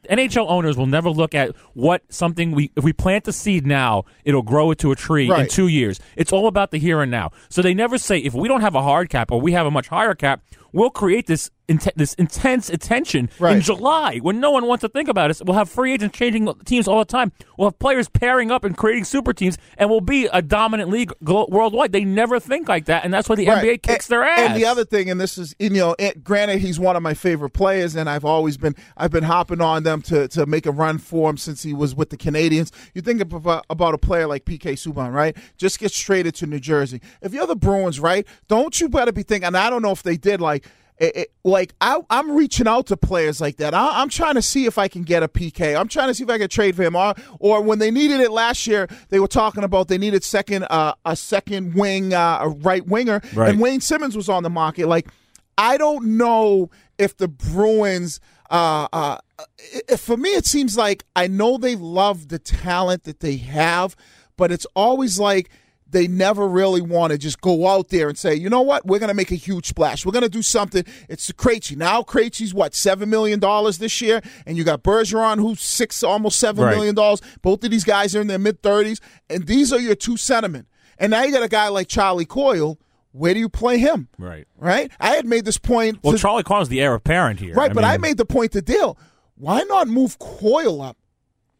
[0.10, 4.06] NHL owners will never look at what something we if we plant the seed now,
[4.24, 6.00] it'll grow it to a tree in two years.
[6.15, 7.32] It's all about the here and now.
[7.50, 9.72] So they never say if we don't have a hard cap or we have a
[9.72, 10.41] much higher cap,
[10.72, 15.08] we'll create this int- this intense attention in July when no one wants to think
[15.10, 15.41] about it.
[15.46, 17.32] We'll have free agents changing teams all the time.
[17.58, 21.12] We'll have players pairing up and creating super teams, and we'll be a dominant league
[21.22, 21.91] worldwide.
[21.91, 23.63] They never think like that, and that's why the Right.
[23.63, 24.39] NBA kicks and, their ass.
[24.39, 27.52] And the other thing, and this is, you know, granted, he's one of my favorite
[27.52, 31.00] players, and I've always been, I've been hopping on them to to make a run
[31.00, 32.72] for him since he was with the Canadiens.
[32.94, 35.36] You think about, about a player like PK Subban, right?
[35.58, 37.02] Just gets traded to New Jersey.
[37.24, 39.48] If you're the Bruins, right, don't you better be thinking?
[39.48, 40.68] And I don't know if they did like.
[41.00, 43.74] It, it- like I, I'm reaching out to players like that.
[43.74, 45.78] I, I'm trying to see if I can get a PK.
[45.78, 46.96] I'm trying to see if I can trade for him.
[46.96, 50.64] Or, or when they needed it last year, they were talking about they needed second
[50.70, 53.50] uh, a second wing, uh, a right winger, Right.
[53.50, 54.88] and Wayne Simmonds was on the market.
[54.88, 55.08] Like
[55.58, 58.20] I don't know if the Bruins.
[58.54, 59.18] Uh, uh,
[59.98, 63.96] for me, it seems like I know they love the talent that they have,
[64.38, 65.50] but it's always like
[65.89, 69.00] they never really want to just go out there and say, you know what, we're
[69.00, 70.06] going to make a huge splash.
[70.06, 70.84] We're going to do something.
[71.10, 71.76] It's Krejci.
[71.78, 73.39] Now Krejci's what, $7 million
[73.80, 74.22] this year?
[74.48, 76.76] And you got Bergeron, who's six, almost seven Right.
[76.76, 77.22] million dollars.
[77.42, 79.00] Both of these guys are in their mid 30s.
[79.30, 80.68] And these are your two sentiment.
[81.00, 82.78] And now you got a guy like Charlie Coyle.
[83.13, 84.10] Where do you play him?
[84.17, 84.47] right.
[84.58, 84.91] Right?
[84.99, 85.99] I had made this point.
[86.04, 87.54] Well, to- Charlie Connell's the heir apparent here.
[87.54, 88.97] Right, but I made the point to Dale.
[89.36, 90.97] Why not move Coyle up,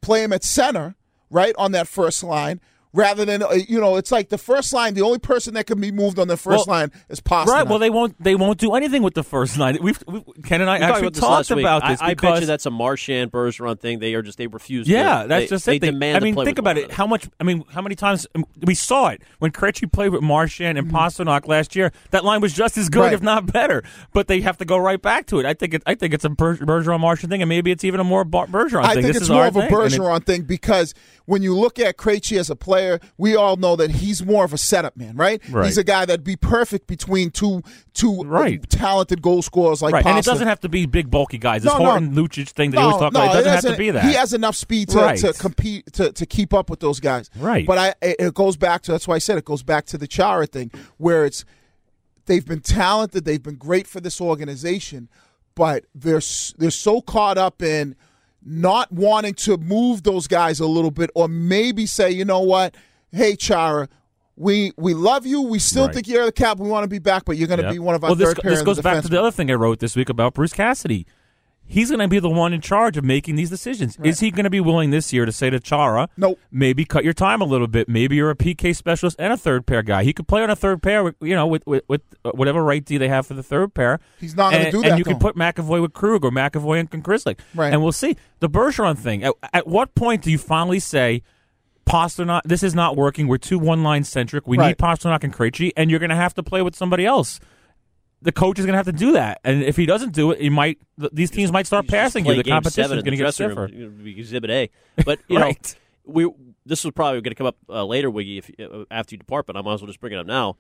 [0.02, 0.96] play him at center,
[1.30, 2.60] right, on that first line.
[2.96, 4.94] Rather than uh, you know, it's like the first line.
[4.94, 7.46] The only person that can be moved on the first Well, line is Pastrnak.
[7.48, 7.68] Right.
[7.68, 8.22] Well, they won't.
[8.24, 9.80] They won't do anything with the first line.
[9.82, 11.64] We've, we Ken and I We talked actually about this talked week.
[11.64, 12.02] about I- this.
[12.02, 13.98] I, bet you that's a Marchand Bergeron thing.
[13.98, 14.88] They are just they refuse.
[14.88, 15.80] Yeah, to, that's they, just they it.
[15.82, 16.18] They- demand.
[16.18, 16.92] I to mean, play think about it.
[16.92, 17.28] How much?
[17.40, 20.92] I mean, how many times um, we saw it when Krejci played with Marchand and
[20.92, 21.92] Pastrnak last year?
[22.12, 23.14] That line was just as good, Right.
[23.14, 23.82] if not better.
[24.14, 25.48] But they have to go right back to it.
[25.48, 25.74] I think.
[25.74, 28.24] It, I think it's a Ber- Bergeron Marchand thing, and maybe it's even a more
[28.24, 29.04] Bar- Bergeron I thing.
[29.04, 30.94] think this it's is more of a thing, and it- Bergeron thing because
[31.26, 32.83] when you look at Krejci as a player,
[33.18, 35.42] we all know that he's more of a setup man, right?
[35.50, 35.66] Right.
[35.66, 37.62] He's a guy that'd be perfect between two
[37.94, 38.68] two Right.
[38.70, 41.64] talented goal scorers like right, and it doesn't have to be big, bulky guys.
[41.64, 41.86] This No, no.
[41.92, 44.06] Horton Lucic thing that you always talk about, it doesn't have to be that.
[44.06, 45.20] He has enough speed to, Right.
[45.20, 47.30] to compete to, to keep up with those guys.
[47.38, 47.66] Right.
[47.66, 49.98] But I it it goes back to that's why I said it goes back to
[49.98, 51.46] the Chara thing where it's
[52.26, 55.10] they've been talented, they've been great for this organization,
[55.56, 56.22] but they're
[56.58, 57.96] they're so caught up in
[58.46, 62.76] not wanting to move those guys a little bit or maybe say, you know what,
[63.12, 63.88] hey Chara,
[64.36, 65.42] we we love you.
[65.42, 65.94] We still Right.
[65.96, 66.58] think you're the cap.
[66.60, 67.74] We want to be back, but you're going to Yep.
[67.74, 69.54] be one of our well, this, third this goes back to the other thing I
[69.54, 71.06] wrote this week about Bruce Cassidy.
[71.66, 73.98] He's going to be the one in charge of making these decisions.
[74.04, 76.40] Is he going to be willing this year to say to Chara, Nope.
[76.52, 77.90] maybe cut your time a little bit.
[77.90, 80.04] Maybe you're a PK specialist and a third pair guy.
[80.04, 82.64] He could play on a third pair, with, you know, with with, with uh, whatever
[82.64, 84.00] right D they have for the third pair.
[84.20, 85.20] He's not gonna And- do And you can though.
[85.20, 87.38] put McAvoy with Krug or McAvoy and Grizzly.
[87.56, 87.74] Right.
[87.74, 89.24] And we'll see the Bergeron thing.
[89.24, 91.24] At, at what point do you finally say?
[91.86, 93.28] Pastrnak, this is not working.
[93.28, 94.48] We're too one line centric.
[94.48, 94.68] We Right.
[94.70, 97.42] need Pastrnak and Krejci, and you're going to have to play with somebody else
[98.24, 99.40] the coach is going to have to do that.
[99.44, 100.80] And if he doesn't do it, he might.
[101.12, 102.44] These teams might start passing play you.
[102.44, 103.54] The competition seven is going to get stiffer.
[103.68, 103.72] room.
[103.74, 104.70] You're gonna be Exhibit A,
[105.06, 105.76] but you Right.
[106.06, 106.30] know, we
[106.66, 109.46] this was probably going to come up uh, later, Wiggy, if uh, after you depart.
[109.46, 110.56] But I might as well just bring it up now.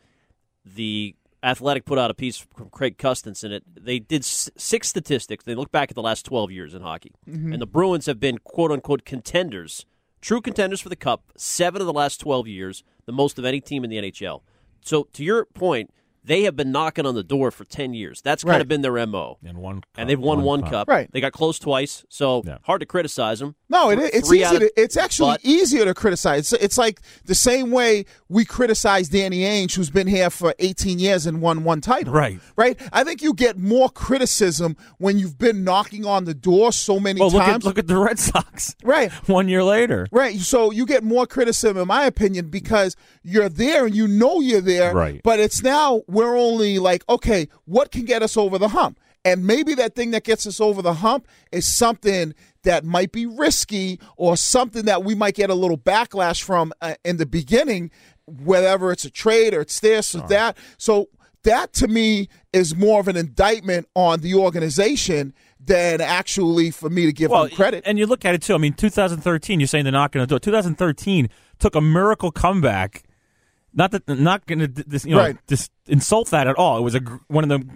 [0.65, 3.63] The Athletic put out a piece from Craig Custance in it.
[3.67, 5.43] They did s- six statistics.
[5.43, 8.38] They look back at the last twelve years in hockey, and the Bruins have been
[8.39, 9.86] quote unquote contenders,
[10.21, 11.32] true contenders for the Cup.
[11.36, 14.41] Seven of the last twelve years, the most of any team in the NHL.
[14.82, 15.91] So to your point.
[16.26, 18.22] They have been knocking on the door for ten years.
[18.22, 18.62] That's kind Right.
[18.62, 20.88] of been their mo And one, and they've won one, cup.
[20.88, 21.10] Right.
[21.12, 22.58] They got close twice, so Yeah.
[22.64, 23.56] hard to criticize them.
[23.70, 24.56] No, it, it's Three easy.
[24.56, 26.54] of- to, it's actually but- easier to criticize.
[26.54, 31.00] It's, it's like the same way we criticize Danny Ainge, who's been here for 18
[31.00, 32.14] years and won one title.
[32.14, 32.40] Right.
[32.56, 32.80] Right.
[32.94, 37.20] I think you get more criticism when you've been knocking on the door so many
[37.20, 37.66] Well, look at times.
[37.66, 38.76] look at the Red Sox.
[38.84, 39.12] Right.
[39.28, 40.08] One year later.
[40.12, 40.40] Right.
[40.40, 44.62] So you get more criticism, in my opinion, because you're there and you know you're
[44.62, 44.94] there.
[44.94, 45.20] Right.
[45.24, 48.99] But it's now we're only like, okay, what can get us over the hump?
[49.26, 53.26] And maybe that thing that gets us over the hump is something that might be
[53.26, 57.89] risky or something that we might get a little backlash from uh, in the beginning,
[58.26, 60.58] whether it's a trade or it's this or that.
[60.78, 61.08] So
[61.43, 67.06] that to me is more of an indictment on the organization than actually for me
[67.06, 67.84] to give Well, them credit.
[67.86, 68.56] And you look at it too.
[68.56, 69.60] I mean, 2013.
[69.60, 70.41] You're saying they're not going to do it.
[70.41, 73.04] 2013 took a miracle comeback.
[73.74, 75.38] Not that not going to this you know Right.
[75.48, 76.78] just insult that at all.
[76.78, 77.68] It was a gr- one of the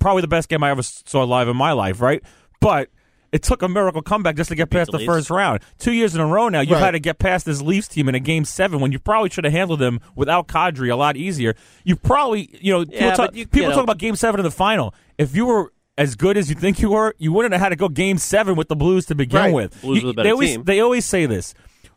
[0.00, 2.22] probably the best game I ever saw live in my life, right?
[2.60, 2.88] But
[3.32, 5.60] it took a miracle comeback just to get past the the first round.
[5.78, 6.80] Two years in a row now, you've Right.
[6.84, 9.44] had to get past this Leafs team in a game seven when you probably should
[9.44, 11.54] have handled them without Kadri a lot easier.
[11.84, 14.44] You probably, you know, people, talk, you- people you know- talk about game seven in
[14.44, 14.94] the final.
[15.18, 17.76] If you were as good as you think you were, you wouldn't have had to
[17.76, 19.52] go game seven with the Blues to begin Right.
[19.52, 19.80] with.
[19.82, 20.64] Blues You- the they always team.
[20.64, 21.52] they always say this.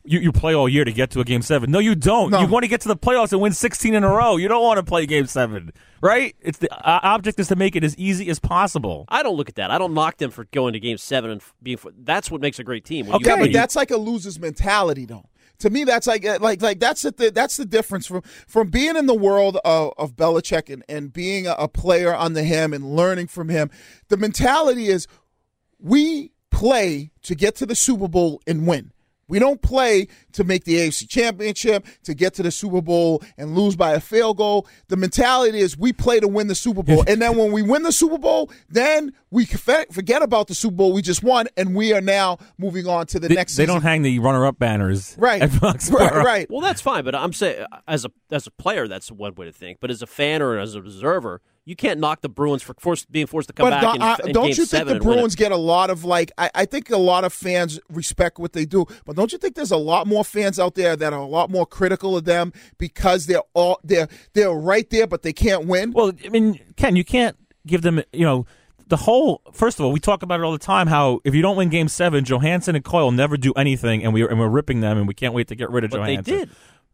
[0.09, 1.69] You, you play all year to get to a game seven.
[1.69, 2.31] No, you don't.
[2.31, 2.41] No.
[2.41, 4.37] You want to get to the playoffs and win 16 in a row.
[4.37, 6.35] You don't want to play game seven, right?
[6.41, 9.05] It's the uh, object is to make it as easy as possible.
[9.07, 9.69] I don't look at that.
[9.69, 11.77] I don't knock them for going to Game Seven and being.
[11.99, 13.05] That's what makes a great team.
[13.05, 15.29] When Okay, Yeah, but a- that's like a loser's mentality, though.
[15.59, 19.05] To me, that's like like like that's the that's the difference from from being in
[19.05, 23.27] the world of, of Belichick and, and being a, a player under him and learning
[23.27, 23.69] from him.
[24.07, 25.05] The mentality is
[25.79, 28.91] we play to get to the Super Bowl and win.
[29.29, 33.55] We don't play to make the AFC Championship, to get to the Super Bowl and
[33.55, 34.67] lose by a field goal.
[34.89, 37.03] The mentality is we play to win the Super Bowl.
[37.07, 40.91] and then when we win the Super Bowl, then we forget about the Super Bowl
[40.91, 43.75] we just won and we are now moving on to the They, next they season.
[43.75, 45.41] don't hang the runner-up banners, Right.
[45.41, 45.99] At Foxborough.
[46.11, 46.47] right, right.
[46.51, 47.03] well, that's fine.
[47.03, 49.79] But I'm saying, as a as a player, that's one way to think.
[49.79, 53.11] But as a fan or as an observer, you can't knock the Bruins for forced,
[53.11, 53.81] being forced to come But back.
[53.81, 55.15] don't, in, in don't Game you think Seven the and win it.
[55.17, 56.31] Bruins get a lot of like?
[56.37, 59.55] I, I think a lot of fans respect what they do, but don't you think
[59.55, 62.53] there's a lot more fans out there that are a lot more critical of them
[62.77, 65.91] because they're all they're they're right there, but they can't win?
[65.91, 68.45] Well, I mean, Ken, you can't give them, you know,
[68.87, 69.41] the whole.
[69.53, 70.87] First of all, we talk about it all the time.
[70.87, 74.27] How if you don't win Game Seven, Johansson and Coyle never do anything, and we
[74.27, 76.49] and we're ripping them, and we can't wait to get rid of But they did.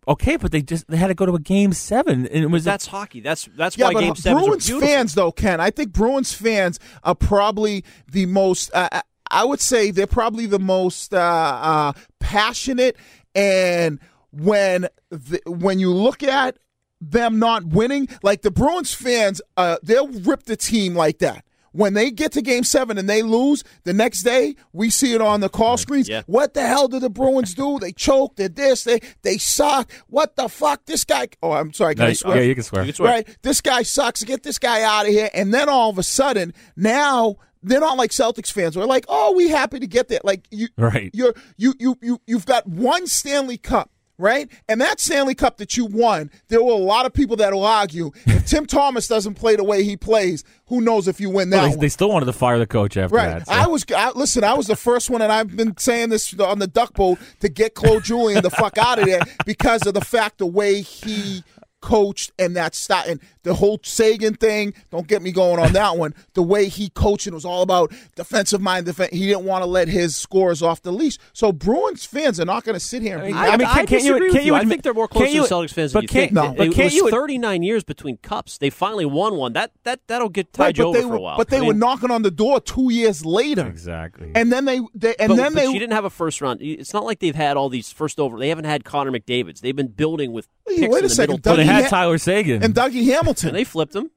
[0.08, 2.64] Okay, but they just they had to go to a Game Seven, and it was
[2.64, 3.22] That's hockey.
[3.22, 4.88] That's that's yeah, why but Game Seven Bruins are beautiful.
[4.88, 8.72] fans though, Ken, I think Bruins fans are probably the most.
[8.74, 12.96] Uh, I would say they're probably the most uh, uh, passionate
[13.34, 14.00] And
[14.32, 16.58] when the, when you look at
[17.02, 21.44] them not winning, like the Bruins fans, uh, they'll rip the team like that.
[21.76, 25.22] When they get to game seven and they lose, the next day we see it
[25.22, 26.08] on the call screens.
[26.08, 26.22] Yeah.
[26.26, 27.80] What the hell did the Bruins do?
[27.80, 29.92] They choke, They're this, they they suck.
[30.08, 30.86] What the fuck?
[30.86, 32.44] This guy oh I'm sorry, can No, I yeah, swear?
[32.44, 32.82] you can swear.
[32.84, 33.12] You can swear.
[33.12, 33.38] Right?
[33.42, 34.24] This guy sucks.
[34.24, 35.30] Get this guy out of here.
[35.34, 38.78] And then all of a sudden, now they're not like Celtics fans.
[38.78, 40.24] We're like, oh, we happy to get that.
[40.24, 41.10] Like you, Right.
[41.14, 43.90] You're you you you you've got one Stanley Cup.
[44.18, 44.50] Right?
[44.70, 47.66] And that Stanley Cup that you won, there were a lot of people that will
[47.66, 51.50] argue if Tim Thomas doesn't play the way he plays, who knows if you win
[51.50, 53.40] that Well, they, they still wanted to fire the coach after Right.
[53.40, 53.48] that.
[53.48, 53.84] so- I was.
[53.96, 54.44] I, listen.
[54.46, 57.50] I was the first one, and I've been saying this on the duck boat to
[57.50, 61.44] get Claude Julien the fuck out of there because of the fact the way he
[61.82, 64.74] coached and that style and the whole Seguin thing.
[64.90, 66.16] Don't get me going on that one.
[66.34, 68.86] The way he coached it was all about defensive mind.
[68.88, 69.12] Defense.
[69.14, 71.18] He didn't want to let his scores off the leash.
[71.34, 73.34] So Bruins fans are not going to sit here and be.
[73.34, 75.08] I, I mean, I can't- can't you- disagree with can't you I think they're more
[75.08, 76.34] close can't to the Celtics fans but than you can't- think.
[76.34, 78.58] no, it, but it can't was you- 39 years between cups.
[78.58, 79.54] They finally won one.
[79.54, 81.38] That that that'll get tied you but over they for were, a while.
[81.38, 84.32] but they I were knocking on the door two years later, exactly.
[84.34, 86.62] and then they, they and but, then but they you didn't have a first round.
[86.64, 88.40] It's not like they've had all these first over.
[88.40, 89.62] They haven't had Connor McDavid's.
[89.62, 91.50] They've been building with Wait, picks wait in a the second, middle.
[91.52, 92.64] well, they had Ha- Tyler Seguin.
[92.64, 93.50] and Dougie Hamilton.
[93.50, 94.12] and they flipped them.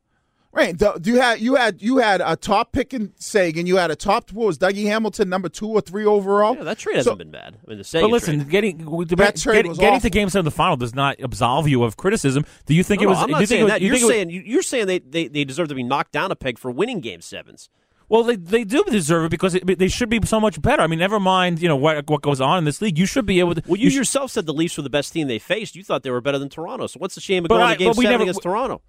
[0.50, 0.76] Right.
[0.76, 3.66] Do do you had you had you had a top pick in Seguin.
[3.66, 6.56] You had a top what was Dougie Hamilton number two or three overall.
[6.56, 7.58] Yeah, that trade hasn't So- been bad.
[7.64, 8.50] I mean, the Seguin but listen, trade.
[8.50, 10.00] getting the- That trade getting, was getting awful.
[10.08, 12.44] to Game Seven of the final does not absolve you of criticism.
[12.64, 13.22] Do you think No, it no, was?
[13.24, 13.82] I'm not saying was, that.
[13.82, 15.82] you You're think it was- saying you- you're saying they, they, they deserve to be
[15.82, 17.68] knocked down a peg for winning Game Sevens.
[18.10, 20.82] Well, they they do deserve it because it, they should be so much better.
[20.82, 22.98] I mean, never mind, you know what what goes on in this league.
[22.98, 23.62] You should be able to.
[23.66, 25.76] Well, you, sh- yourself said the Leafs were the best team they faced.
[25.76, 26.86] You thought they were better than Toronto.
[26.86, 28.42] So what's the shame of But going I- to Game but we Seven never- against
[28.42, 28.80] Toronto?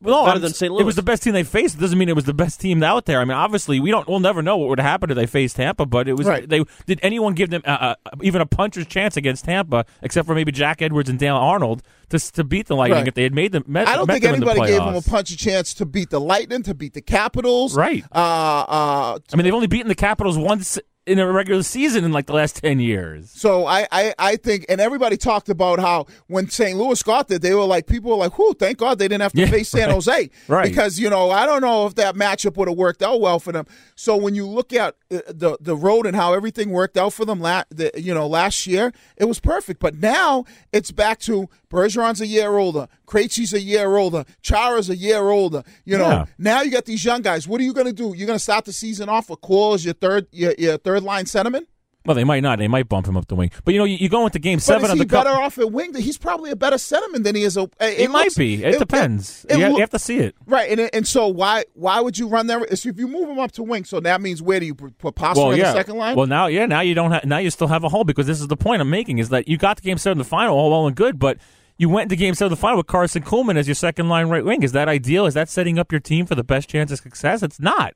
[0.00, 0.72] No, better I'm than St.
[0.80, 1.76] It was the best team they faced.
[1.76, 3.20] It doesn't mean it was the best team out there.
[3.20, 4.06] I mean, obviously, we don't.
[4.08, 5.86] We'll never know what would happen if they faced Tampa.
[5.86, 6.26] But it was.
[6.26, 6.48] Right.
[6.48, 10.34] They did anyone give them uh, uh, even a puncher's chance against Tampa, except for
[10.34, 13.08] maybe Jack Edwards and Dale Arnold, to to beat the Lightning Right.
[13.08, 13.64] if they had made them.
[13.66, 15.08] Met, I don't think in the anybody gave them a playoffs.
[15.10, 17.76] punch a chance to beat the Lightning, to beat the Capitals.
[17.76, 18.04] Right.
[18.12, 22.12] Uh, uh, I mean, they've only beaten the Capitals once in a regular season in
[22.12, 23.30] like the last ten years.
[23.30, 26.76] so I, I, I think, and everybody talked about how when St.
[26.78, 29.32] Louis got there, they were like, people were like, whew, thank God they didn't have
[29.32, 29.94] to Yeah, face San right.
[29.94, 30.30] Jose.
[30.48, 30.68] Right.
[30.68, 33.52] Because, you know, I don't know if that matchup would have worked out well for
[33.52, 33.66] them.
[33.96, 37.24] So when you look at uh, the the road and how everything worked out for
[37.24, 39.80] them, la- the, you know, last year, it was perfect.
[39.80, 44.96] But now it's back to Bergeron's a year older, Krejci's a year older, Chara's a
[44.96, 45.62] year older.
[45.84, 46.24] You know, Yeah.
[46.38, 47.46] now you got these young guys.
[47.46, 48.14] What are you going to do?
[48.16, 50.97] You're going to start the season off with Coyle as your third your, your third
[51.04, 51.66] line centerman?
[52.06, 52.58] Well, they might not.
[52.58, 53.50] They might bump him up the wing.
[53.64, 55.24] But you know, you, you go into Game But Seven is of he the Cup.
[55.24, 55.94] better off at wing?
[55.94, 57.62] He's probably a better centerman than he is a.
[57.80, 58.64] It, It might looks- be.
[58.64, 59.44] It, depends.
[59.50, 60.34] it you, ha- loo- you have to see it.
[60.46, 62.64] right, and and so why why would you run there?
[62.64, 65.38] If you move him up to wing, so that means where do you put Pasta
[65.42, 65.64] well, on yeah.
[65.72, 66.16] the second line?
[66.16, 67.10] Well, now, yeah, now you don't.
[67.10, 69.28] Ha- now you still have a hole because this is the point I'm making is
[69.28, 71.36] that you got the Game Seven the final, all well and good, but
[71.76, 74.28] you went into Game Seven of the final with Karson Kuhlman as your second line
[74.28, 74.62] right wing.
[74.62, 75.26] Is that ideal?
[75.26, 77.42] Is that setting up your team for the best chance of success?
[77.42, 77.92] It's not.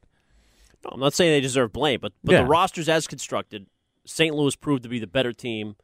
[0.85, 2.43] No, I'm not saying they deserve blame, but but Yeah.
[2.43, 3.67] the rosters as constructed,
[4.05, 4.35] St.
[4.35, 5.77] Louis proved to be the better team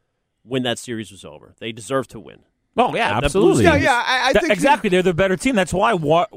[0.43, 1.55] when that series was over.
[1.59, 2.39] They deserve to win.
[2.77, 3.63] Oh yeah, That- that absolutely.
[3.63, 4.89] Blues yeah, yeah, I, I think exactly.
[4.89, 5.55] They're the better team.
[5.55, 5.93] That's why.
[5.93, 6.29] What?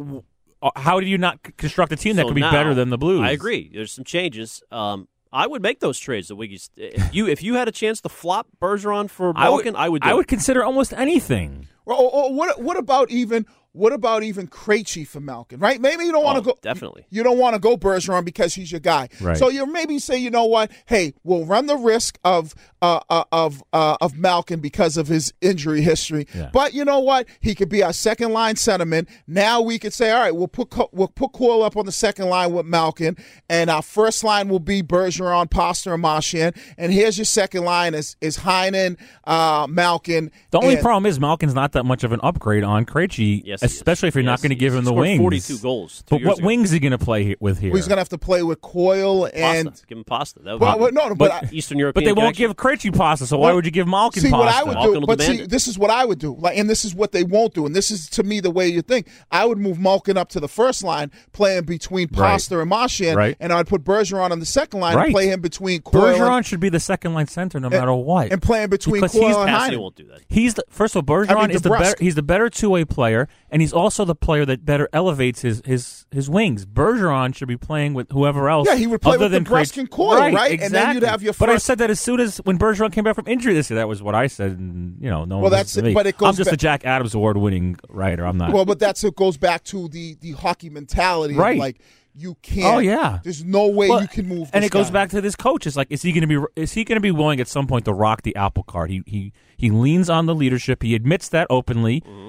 [0.62, 2.98] uh, How do you not construct a team that could be now, better than the
[2.98, 3.20] Blues?
[3.22, 3.70] I agree.
[3.72, 4.62] There's some changes.
[4.70, 6.28] Um, I would make those trades.
[6.28, 6.68] The Wiggies.
[6.76, 9.66] If you if you had a chance to flop Bergeron for I would.
[9.74, 10.02] I would.
[10.02, 10.16] Do I it.
[10.16, 11.68] would consider almost anything.
[11.86, 15.58] Or, or, or what what about even what about even Krejci for Malkin?
[15.58, 15.80] Right?
[15.80, 16.58] Maybe you don't want Oh, to go.
[16.62, 17.06] definitely.
[17.10, 19.08] You don't want to go Bergeron because he's your guy.
[19.20, 19.36] Right.
[19.36, 20.70] So you maybe say, you know what?
[20.86, 25.32] Hey, we'll run the risk of uh, uh, of uh, of Malkin because of his
[25.40, 26.26] injury history.
[26.34, 26.50] Yeah.
[26.52, 27.26] But you know what?
[27.40, 29.08] He could be our second line sentiment.
[29.26, 31.92] Now we could say, all right, we'll put Co- we'll put Coyle up on the
[31.92, 33.16] second line with Malkin,
[33.48, 36.56] and our first line will be Bergeron, Pasta, and Marchand.
[36.76, 40.30] And here's your second line is is Heinen, uh, Malkin.
[40.50, 43.60] The only and- problem is Malkin's not that much of an upgrade on Krejci, Yes,
[43.60, 43.61] he is.
[43.62, 45.20] Especially if you're Yes, not going to give him the scored wings.
[45.20, 46.46] 42 goals two But years what ago.
[46.46, 47.72] wings is he going to play with here?
[47.74, 49.86] He's gonna have to play with Coyle and pasta.
[49.86, 50.40] Give him pasta.
[50.42, 52.48] That would Well, be well, no, no, but I- Eastern but they won't connection.
[52.48, 54.44] give Krejci pasta, so why Well, would you give Malkin see pasta?
[54.46, 55.50] what I would Malkin do, but see, it.
[55.50, 57.74] this is what I would do, like, and this is what they won't do, and
[57.74, 59.08] this is to me the way you think.
[59.30, 62.32] I would move Malkin up to the first line, playing between Right.
[62.32, 63.36] Pasta and Marchand, Right.
[63.40, 65.04] and I'd put Bergeron on the second line Right.
[65.06, 67.92] and play him between Coyle Bergeron and, should be the second line center no matter
[67.94, 68.32] what.
[68.32, 69.80] and playing between Because Coyle he's- and Cassidy Heinen.
[69.80, 70.20] won't do that.
[70.28, 71.96] He's the first of all, Bergeron is the better.
[71.98, 75.62] He's the better two way player, and he's also the player that better elevates his
[75.64, 76.66] his his wings.
[76.66, 78.66] Bergeron should be playing with whoever else.
[78.66, 79.78] Yeah, he would play other with than DeBrusk Krejci.
[79.78, 80.34] and Coyle, right?
[80.34, 80.60] right?
[80.60, 81.08] And then you'd exactly.
[81.08, 83.28] have your But I first- said that as soon as when Bergeron came back from
[83.28, 84.52] injury this year, that was what I said.
[84.58, 85.94] And you know, no one Well, listened that's to it, me.
[85.94, 88.26] but it I'm goes just back- a Jack Adams award winning writer.
[88.26, 88.52] I'm not.
[88.52, 91.58] Well, but that's it goes back to the the hockey mentality, of Right.
[91.58, 91.78] like
[92.14, 92.76] you oh, can't.
[92.76, 93.20] Oh, yeah.
[93.22, 94.50] There's no way Well, you can move.
[94.52, 94.92] And this it goes guy.
[94.92, 95.66] back to this coach.
[95.66, 96.46] It's like, is he going to be?
[96.60, 98.90] Is he going to be willing at some point to rock the apple cart?
[98.90, 100.82] He he he leans on the leadership.
[100.82, 102.00] He admits that openly.
[102.02, 102.28] Mm-hmm.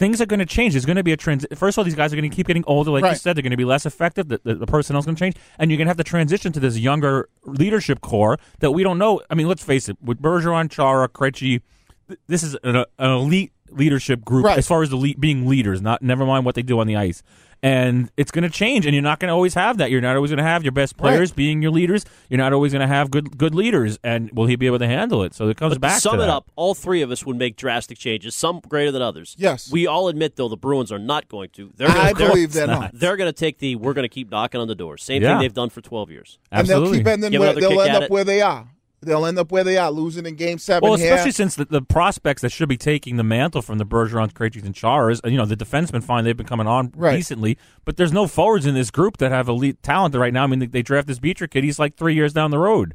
[0.00, 0.72] Things are going to change.
[0.72, 1.44] There's going to be a trans.
[1.54, 2.90] First of all, these guys are going to keep getting older.
[2.90, 4.28] Like you said, they're going to be less effective.
[4.28, 6.60] The, the, the personnel's going to change, and you're going to have to transition to
[6.60, 9.20] this younger leadership core that we don't know.
[9.28, 9.98] I mean, let's face it.
[10.02, 11.60] With Bergeron, Chara, Krejci,
[12.08, 14.56] th- this is an, an elite leadership group Right.
[14.56, 15.82] as far as the le- being leaders.
[15.82, 17.22] Not never mind what they do on the ice.
[17.62, 19.90] And it's going to change, and you're not going to always have that.
[19.90, 21.10] You're not always going to have your best Right.
[21.10, 22.06] players being your leaders.
[22.30, 23.98] You're not always going to have good good leaders.
[24.02, 25.34] And will he be able to handle it?
[25.34, 26.32] So it comes But back to sum to it that.
[26.32, 29.36] up, all three of us would make drastic changes, some greater than others.
[29.38, 29.70] Yes.
[29.70, 31.70] We all admit, though, the Bruins are not going to.
[31.76, 32.92] They're gonna, I they're- believe they're not.
[32.94, 34.96] They're going to take the we're going to keep knocking on the door.
[34.96, 35.34] Same Yeah.
[35.34, 36.38] thing they've done for 12 years.
[36.50, 36.98] and they'll Absolutely.
[36.98, 38.10] keep ending Give where they'll end up it.
[38.10, 38.68] where they are.
[39.02, 41.14] They'll end up where they are, losing in Game Seven Well, here.
[41.14, 44.64] especially since the, the prospects that should be taking the mantle from the Bergerons, Krejcis,
[44.64, 47.16] and Charas, you know, the defensemen fine they've been coming on Right.
[47.16, 50.44] decently, but there's no forwards in this group that have elite talent right now.
[50.44, 52.94] I mean, they, they draft this Beecher kid; he's like three years down the road.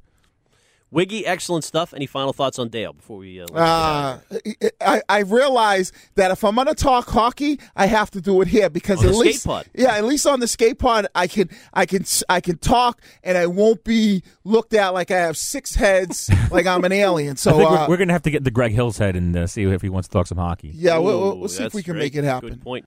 [0.96, 1.94] Wiggy, excellent stuff.
[1.94, 4.72] Any final thoughts on Dale before we uh, let you get out of here?
[4.80, 8.40] Uh, I, I realize that if I'm going to talk hockey, I have to do
[8.42, 9.66] it here because On at the least, skate pod.
[9.76, 13.38] yeah, at least on the skate pod, I can, I can, I can talk, and
[13.38, 17.36] I won't be looked at like I have six heads, like I'm an alien.
[17.36, 19.18] So, I think uh, we're, we're going to have to get the Greg Hills head
[19.18, 20.72] and uh, see if he wants to talk some hockey.
[20.74, 22.04] yeah, we'll, we'll, we'll see if we can great.
[22.04, 22.52] make it happen.
[22.52, 22.86] Good point.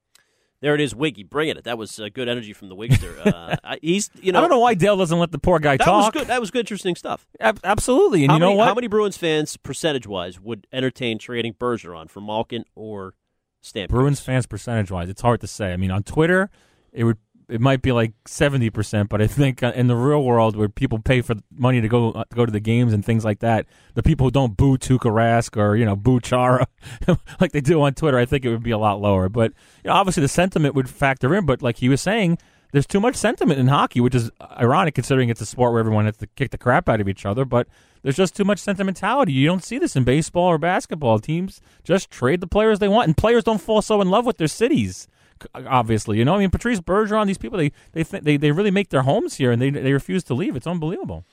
[0.61, 1.23] There it is, Wiggy.
[1.23, 1.63] Bring it.
[1.65, 3.25] That was uh, good energy from the Wigster.
[3.25, 5.85] Uh, he's, you know, I don't know why Dale doesn't let the poor guy that
[5.85, 6.15] talk.
[6.15, 6.29] was good.
[6.29, 7.29] That was good, interesting stuff.
[7.39, 8.67] Ab- absolutely, and how you know what?
[8.67, 13.15] How many Bruins fans, percentage wise, would entertain trading Bergeron for Malkin or
[13.61, 13.91] Stamp?
[13.91, 15.73] Bruins fans percentage wise, it's hard to say.
[15.73, 16.51] I mean, on Twitter,
[16.93, 20.23] it would it might be like seventy percent, but I think uh, in the real
[20.23, 23.05] world, where people pay for money to go uh, to go to the games and
[23.05, 26.67] things like that, the people who don't boo Tuukka Rask or you know boo Chara
[27.41, 29.29] like they do on Twitter, I think it would be a lot lower.
[29.29, 31.47] But you know, obviously the sentiment would factor in.
[31.47, 32.39] But like he was saying.
[32.71, 34.31] There's too much sentiment in hockey, which is
[34.61, 37.25] ironic considering it's a sport where everyone has to kick the crap out of each
[37.25, 37.47] other.
[37.47, 37.67] But
[38.03, 39.33] there's just too much sentimentality.
[39.33, 41.19] You don't see this in baseball or basketball.
[41.19, 44.37] Teams just trade the players they want, and players don't fall so in love with
[44.37, 45.09] their cities.
[45.55, 46.35] Obviously, you know.
[46.35, 49.35] I mean, Patrice Bergeron, these people, they they th- they they really make their homes
[49.37, 50.57] here, and they they refuse to leave.
[50.57, 51.25] It's unbelievable.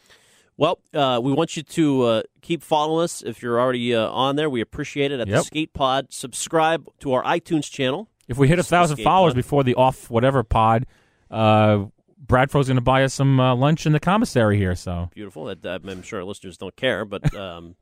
[0.57, 4.37] Well, uh, we want you to uh, keep following us if you're already uh, on
[4.37, 4.49] there.
[4.49, 6.13] We appreciate it at the Skate Pod.
[6.13, 8.09] Subscribe to our iTunes channel.
[8.27, 9.35] If we hit a thousand followers Pod.
[9.37, 10.85] before the off whatever pod,
[11.29, 11.85] uh,
[12.17, 14.75] Bradford's going to buy us some uh, lunch in the commissary here.
[14.75, 15.49] So Beautiful.
[15.49, 17.75] I'm sure our listeners don't care, but um,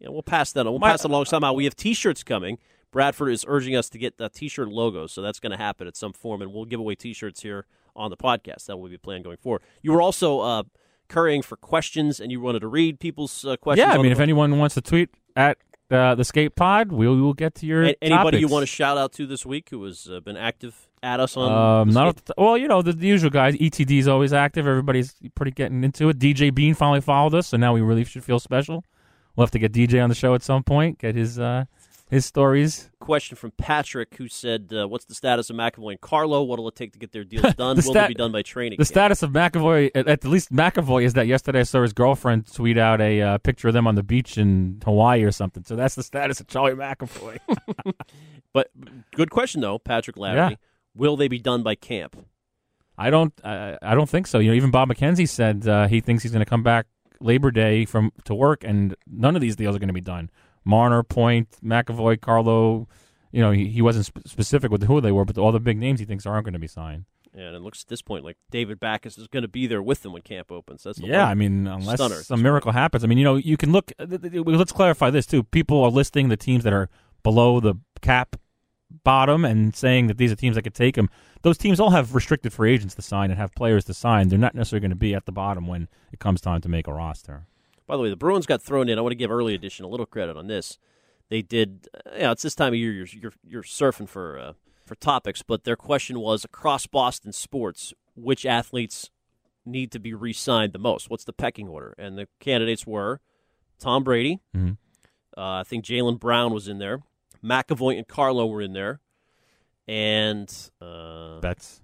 [0.00, 0.66] know, we'll pass that.
[0.66, 0.72] on.
[0.72, 1.52] We'll My- pass it along somehow.
[1.52, 2.58] We have T-shirts coming.
[2.90, 5.96] Bradford is urging us to get the T-shirt logos, so that's going to happen at
[5.96, 8.66] some form, and we'll give away T-shirts here on the podcast.
[8.66, 9.62] That will be planned going forward.
[9.82, 10.62] You were also uh,
[11.08, 13.86] currying for questions, and you wanted to read people's uh, questions.
[13.86, 15.58] yeah, I mean, if anyone wants to tweet at
[15.90, 18.96] uh, the Skate Pod, we will get to your A- Anybody you want to shout
[18.96, 21.50] out to this week who has uh, been active at us on?
[21.82, 23.56] Um, the not off well, you know the, the usual guys.
[23.56, 24.66] ETD is always active.
[24.66, 26.18] Everybody's pretty getting into it.
[26.18, 28.84] DJ Bean finally followed us, so now we really should feel special.
[29.34, 30.98] We'll have to get DJ on the show at some point.
[30.98, 31.64] Get his uh,
[32.10, 32.90] his stories.
[32.98, 36.42] question from Patrick who said, uh, "What's the status of McAvoy and Carlo?
[36.42, 37.76] What'll it take to get their deals done?
[37.76, 40.24] The Will stat- they be done by training?" The camp?" status of McAvoy, at, at
[40.24, 43.74] least McAvoy, is that yesterday I saw his girlfriend tweet out a uh, picture of
[43.74, 45.64] them on the beach in Hawaii or something.
[45.64, 47.38] So that's the status of Charlie McAvoy.
[48.52, 48.70] But
[49.14, 50.36] good question though, Patrick Larry.
[50.36, 50.50] Yeah.
[50.94, 52.16] Will they be done by camp?
[52.98, 53.32] I don't.
[53.42, 54.40] Uh, I don't think so.
[54.40, 56.86] You know, even Bob McKenzie said uh, he thinks he's going to come back
[57.20, 60.30] Labor Day from to work, and none of these deals are going to be done.
[60.64, 62.88] Marner, Point, McAvoy, Carlo.
[63.32, 65.78] You know, he, he wasn't sp- specific with who they were, but all the big
[65.78, 67.04] names he thinks aren't going to be signed.
[67.32, 70.02] And it looks at this point like David Backes is going to be there with
[70.02, 70.82] them when camp opens.
[70.82, 73.04] That's Yeah, I mean, unless stunner some miracle happens.
[73.04, 73.92] I mean, you know, you can look.
[73.98, 75.44] Let's clarify this too.
[75.44, 76.88] People are listing the teams that are
[77.22, 78.34] below the cap
[79.04, 81.08] bottom and saying that these are teams that could take them.
[81.42, 84.28] Those teams all have restricted free agents to sign and have players to sign.
[84.28, 86.86] They're not necessarily going to be at the bottom when it comes time to make
[86.86, 87.46] a roster.
[87.90, 88.98] By the way, the Bruins got thrown in.
[88.98, 90.78] I want to give early edition a little credit on this.
[91.28, 91.88] They did.
[91.92, 92.92] Uh, yeah, it's this time of year.
[92.92, 94.52] You're you're, you're surfing for uh,
[94.86, 99.10] for topics, but their question was across Boston sports, which athletes
[99.66, 101.10] need to be re-signed the most?
[101.10, 101.92] What's the pecking order?
[101.98, 103.20] And the candidates were
[103.80, 104.38] Tom Brady.
[104.56, 104.76] Mhm.
[105.36, 107.00] Uh, I think Jaylen Brown was in there.
[107.42, 109.00] McAvoy and Carlo were in there,
[109.88, 111.80] and uh, Betts.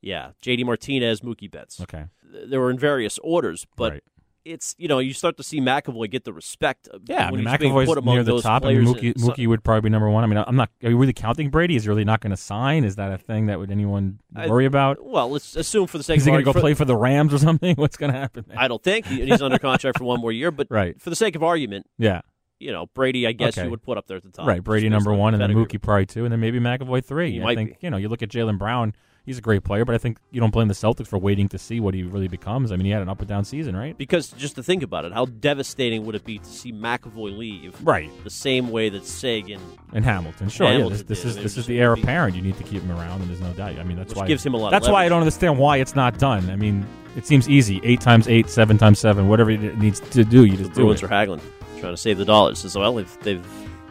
[0.00, 0.62] yeah, J.D.
[0.64, 1.80] Martinez, Mookie Betts.
[1.80, 2.04] Okay.
[2.22, 4.04] They were in various orders, but Right.
[4.44, 6.88] It's you know you start to see McAvoy get the respect.
[7.06, 8.64] Yeah, I mean, McAvoy's put near the top.
[8.64, 10.24] I mean, Mookie, and so- Mookie would probably be number one.
[10.24, 10.70] I mean, I'm not.
[10.82, 11.76] Are you really counting Brady?
[11.76, 12.84] Is he really not going to sign?
[12.84, 15.04] Is that a thing that would anyone I- worry about?
[15.04, 16.96] Well, let's assume for the sake Is he going to go argument- play for the
[16.96, 17.74] Rams or something?
[17.78, 18.46] What's going to happen?
[18.48, 18.58] There?
[18.58, 20.98] I don't think he's under contract for one more year, but Right.
[21.00, 22.22] for the sake of argument, Yeah.
[22.58, 23.66] you know Brady, I guess Okay.
[23.66, 24.46] you would put up there at the top.
[24.46, 25.50] Right, Brady number one, and then.
[25.50, 27.32] Mookie probably two, and then maybe McAvoy three.
[27.32, 27.76] He I might think be.
[27.82, 28.94] you know you look at Jaylen Brown.
[29.26, 31.58] He's a great player, but I think you don't blame the Celtics for waiting to
[31.58, 32.72] see what he really becomes.
[32.72, 33.96] I mean, he had an up and down season, right?
[33.96, 37.76] Because just to think about it, how devastating would it be to see McAvoy leave?
[37.86, 38.10] Right.
[38.24, 39.60] The same way that Seguin
[39.92, 41.04] And Hamilton, sure, Hamilton yeah.
[41.06, 42.34] This, this is this is the heir apparent.
[42.34, 43.78] You need to keep him around, and there's no doubt.
[43.78, 45.76] I mean, that's why gives him a lot of That's why I don't understand why
[45.76, 46.48] it's not done.
[46.50, 47.80] I mean, it seems easy.
[47.84, 50.82] Eight times eight, seven times seven, whatever it needs to do, you just the do
[50.82, 51.06] Bruins it.
[51.06, 51.40] are haggling,
[51.78, 52.94] trying to save the dollars as well.
[52.94, 53.46] They've, they've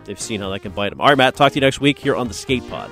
[0.06, 1.02] they've seen how that can bite them.
[1.02, 1.36] All right, Matt.
[1.36, 2.92] Talk to you next week here on the Skate Pod.